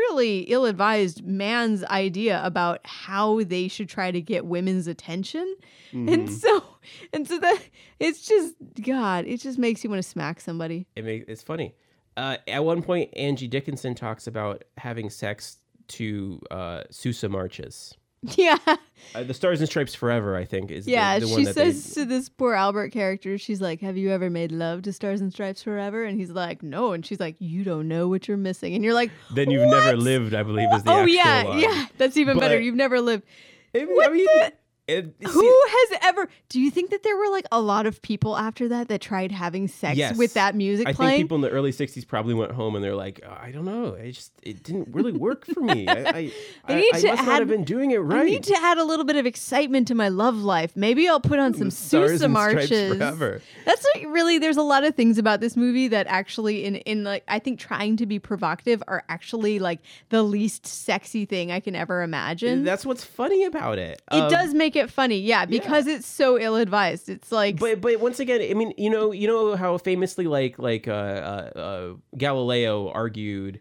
[0.09, 5.55] really ill-advised man's idea about how they should try to get women's attention
[5.93, 6.31] and Mhm.
[6.31, 6.65] so
[7.13, 7.61] and so that
[8.01, 11.75] it's just god it just makes you want to smack somebody it makes it's funny.
[12.17, 15.57] Uh, at one point, Angie Dickinson talks about having sex
[15.89, 17.95] to uh, Sousa marches.
[18.37, 18.57] yeah.
[19.15, 22.01] Uh, the Stars and Stripes Forever, I think, is yeah the, one she says they,
[22.03, 25.31] to this poor albert character she's like have you ever made love to stars and
[25.31, 26.05] stripes forever?
[26.05, 26.93] And he's like no.
[26.93, 28.75] And she's like you don't know what you're missing.
[28.75, 31.59] And you're like Then you've never lived, I believe, is the oh actual yeah line.
[31.59, 32.59] yeah that's even better.
[32.59, 33.25] You've never lived.
[33.75, 34.53] I mean, What I mean, the-
[34.87, 36.29] it- see- Who has ever?
[36.49, 39.33] Do you think that there were like a lot of people after that that tried
[39.33, 40.17] having sex Yes.
[40.17, 41.11] with that music I playing?
[41.13, 43.65] think people in the early '60s probably went home and they're like, "Oh, I don't
[43.65, 45.89] know, it just it didn't really work for me.
[45.89, 46.33] I, I,
[46.69, 48.57] I need I to must not add- have been doing it right." I need to
[48.61, 50.77] add a little bit of excitement to my love life.
[50.77, 52.99] Maybe I'll put on some Sousa marches.
[52.99, 54.39] That's really.
[54.39, 57.59] There's a lot of things about this movie that actually, in in like, I think
[57.59, 59.81] trying to be provocative are actually like
[60.11, 62.65] the least sexy thing I can ever imagine.
[62.65, 64.03] That's what's funny about it.
[64.13, 67.09] it Um, does make it funny, yeah, because it's so ill advised.
[67.09, 70.59] It's like, but but once again, I mean, you know, you know how famously like
[70.59, 73.61] like uh, uh, uh, Galileo argued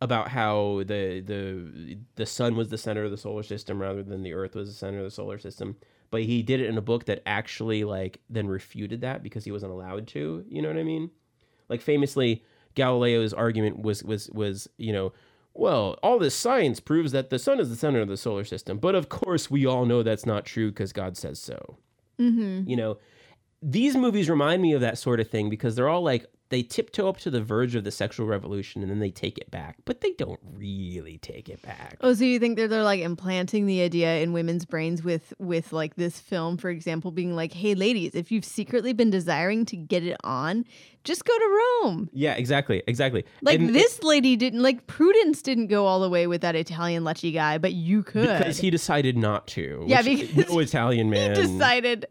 [0.00, 4.22] about how the the the sun was the center of the solar system rather than
[4.22, 5.76] the Earth was the center of the solar system.
[6.10, 9.52] But he did it in a book that actually like then refuted that because he
[9.52, 10.44] wasn't allowed to.
[10.48, 11.10] You know what I mean?
[11.68, 12.44] Like famously,
[12.74, 15.12] Galileo's argument was was was you know.
[15.52, 18.78] Well, all this science proves that the sun is the center of the solar system,
[18.78, 21.78] but of course we all know that's not true because God says so
[22.18, 22.68] mhm.
[22.68, 22.98] you know
[23.62, 27.08] these movies remind me of that sort of thing because they're all like they tiptoe
[27.08, 30.00] up to the verge of the sexual revolution and then they take it back, but
[30.00, 31.96] they don't really take it back.
[32.00, 35.72] Oh, so you think they're they're like implanting the idea in women's brains with with
[35.72, 39.76] like this film, for example, being like, "Hey, ladies, if you've secretly been desiring to
[39.76, 40.64] get it on,
[41.04, 43.24] just go to Rome." Yeah, exactly, exactly.
[43.42, 47.04] Like And this lady didn't like Prudence didn't go all the way with that Italian
[47.04, 48.38] lechy guy, but you could.
[48.38, 49.84] because he decided not to.
[49.86, 51.36] Yeah, which because no Italian man.
[51.36, 52.06] He decided.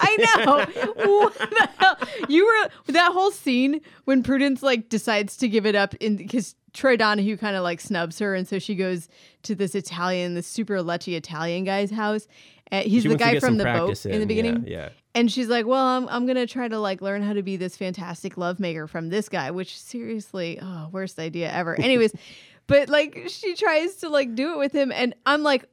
[0.00, 0.56] I know.
[1.20, 1.96] what the hell?
[2.28, 6.54] You were that whole scene when Prudence like decides to give it up in because
[6.72, 9.08] Troy Donahue kind of like snubs her, and so she goes
[9.44, 12.28] to this Italian, this super lechy Italian guy's house.
[12.70, 15.30] Uh, he's She the guy from the boat practice in, the yeah, beginning, Yeah, and
[15.30, 18.34] she's like, "Well, I'm I'm gonna try to like learn how to be this fantastic
[18.34, 21.74] lovemaker from this guy." Which seriously, oh, worst idea ever.
[21.80, 22.12] Anyways,
[22.66, 25.66] but like she tries to like do it with him, and I'm like,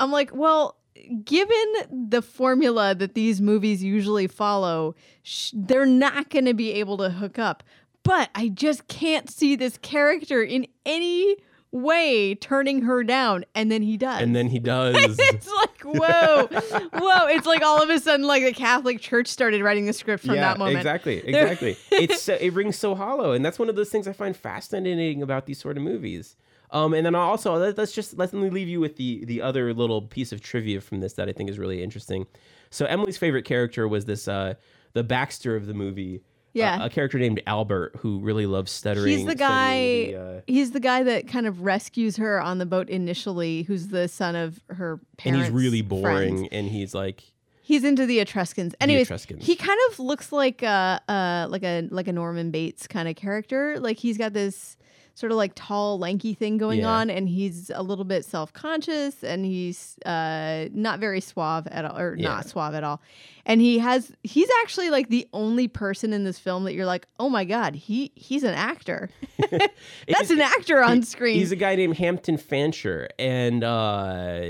[0.00, 0.76] I'm like, well,
[1.24, 6.96] given the formula that these movies usually follow, sh- they're not going to be able
[6.98, 7.62] to hook up.
[8.02, 11.36] But I just can't see this character in any
[11.70, 14.20] way turning her down, and then he does.
[14.20, 14.94] and then he does.
[15.18, 16.46] it's like whoa,
[16.92, 17.26] whoa!
[17.26, 20.34] It's like all of a sudden, like the Catholic Church started writing the script from
[20.34, 20.76] yeah, that moment.
[20.76, 21.76] exactly, exactly.
[21.90, 25.22] it's so, it rings so hollow, and that's one of those things I find fascinating
[25.22, 26.36] about these sort of movies.
[26.72, 29.72] Um, and then also let, let's just let me leave you with the the other
[29.74, 32.26] little piece of trivia from this that I think is really interesting.
[32.70, 34.54] So Emily's favorite character was this uh,
[34.94, 36.22] the Baxter of the movie.
[36.54, 36.82] Yeah.
[36.82, 39.08] a, a character named Albert who really loves stuttering.
[39.18, 39.74] He's the guy.
[39.78, 43.62] the, uh, he's the guy that kind of rescues her on the boat initially.
[43.62, 45.24] Who's the son of her parents.
[45.26, 46.02] and he's really friends.
[46.02, 47.22] boring, and he's like,
[47.64, 48.74] He's into the Etruscans.
[48.80, 49.46] Anyways, Etruscans.
[49.46, 53.16] he kind of looks like a, uh like a like a Norman Bates kind of
[53.16, 53.78] character.
[53.80, 54.76] Like he's got this
[55.14, 56.88] sort of like tall, lanky thing going Yeah.
[56.90, 61.84] on, and he's a little bit self conscious, and he's uh not very suave at
[61.84, 62.28] all, or Yeah.
[62.28, 63.00] not suave at all.
[63.44, 67.06] And he has he's actually like the only person in this film that you're like,
[67.18, 69.10] oh my god, he he's an actor.
[69.50, 71.38] That's an actor on screen.
[71.38, 74.40] He's a guy named Hampton Fancher, and uh,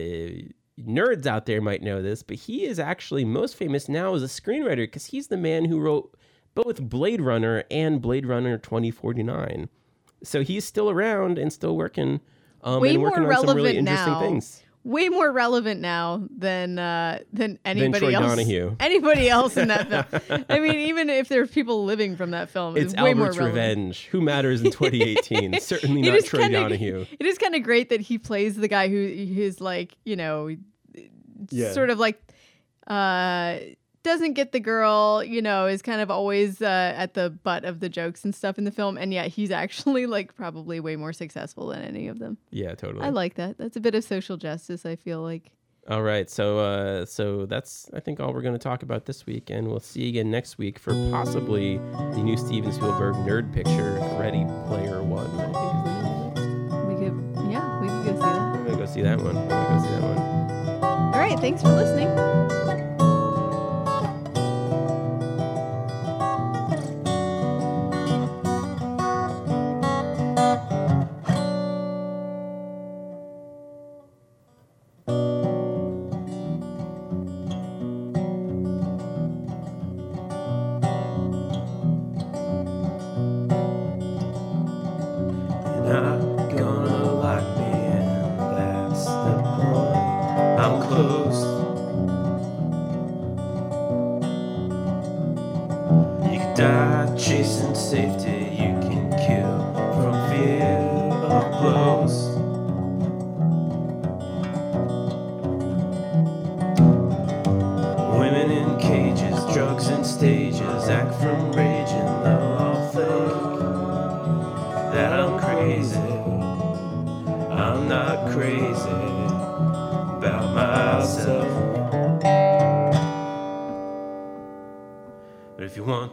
[0.80, 4.26] nerds out there might know this, but he is actually most famous now as a
[4.26, 6.14] screenwriter because he's the man who wrote
[6.54, 9.68] both Blade Runner and Blade Runner 2049.
[10.24, 12.20] So he's still around and still working,
[12.62, 14.20] um, Way and more working on some really interesting now.
[14.20, 14.62] things.
[14.84, 18.26] way more relevant now than uh, than anybody Troy else.
[18.26, 18.76] Donahue.
[18.80, 20.44] Anybody else in that film?
[20.48, 23.26] I mean, even if there are people living from that film, It's it's, way more
[23.26, 23.56] Albert's relevant.
[23.78, 24.06] Revenge.
[24.12, 25.60] Who matters in 2018?
[25.60, 27.06] Certainly It not is Troy kinda- Donahue.
[27.18, 30.54] It is kind of great that he plays the guy who is like, you know,
[31.50, 31.72] Yeah.
[31.72, 32.20] sort of like
[32.88, 33.58] uh
[34.02, 37.80] doesn't get the girl, you know, is kind of always uh, at the butt of
[37.80, 41.12] the jokes and stuff in the film, and yet he's actually like probably way more
[41.12, 42.38] successful than any of them.
[42.50, 43.04] Yeah, totally.
[43.04, 43.58] I like that.
[43.58, 44.84] That's a bit of social justice.
[44.84, 45.52] I feel like.
[45.88, 49.26] All right, so uh, so that's I think all we're going to talk about this
[49.26, 53.52] week, and we'll see you again next week for possibly the new Steven Spielberg nerd
[53.52, 55.26] picture, Ready Player One.
[55.40, 56.86] I think is the name of it.
[56.86, 58.38] We could, yeah, we could go see that.
[58.38, 59.36] I'm gonna go see that one.
[59.36, 60.84] I'm gonna go see that one.
[61.14, 62.91] All right, thanks for listening.
[97.82, 98.71] Safety, you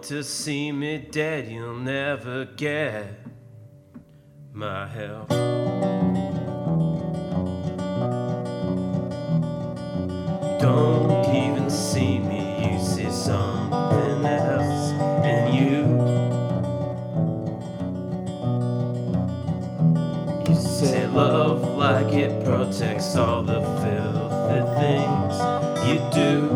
[0.10, 3.06] to see me dead, you'll never get
[4.52, 5.30] my help.
[10.60, 14.94] Don't even see me, you see something else
[15.30, 15.86] in you.
[20.48, 25.38] You say love like it protects all the filthy things
[25.88, 26.49] you do.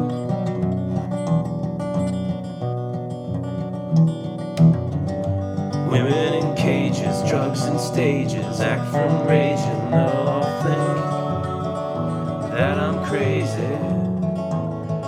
[7.84, 11.04] stages, act from rage, and they'll all think
[12.52, 13.76] that I'm crazy.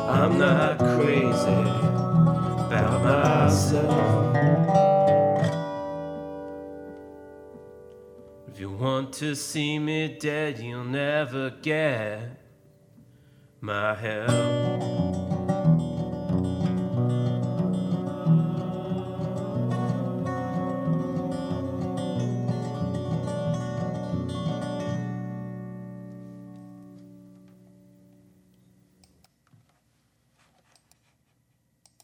[0.07, 1.61] I'm not crazy
[2.67, 4.35] about myself.
[8.47, 12.37] If you want to see me dead, you'll never get
[13.61, 15.24] my help.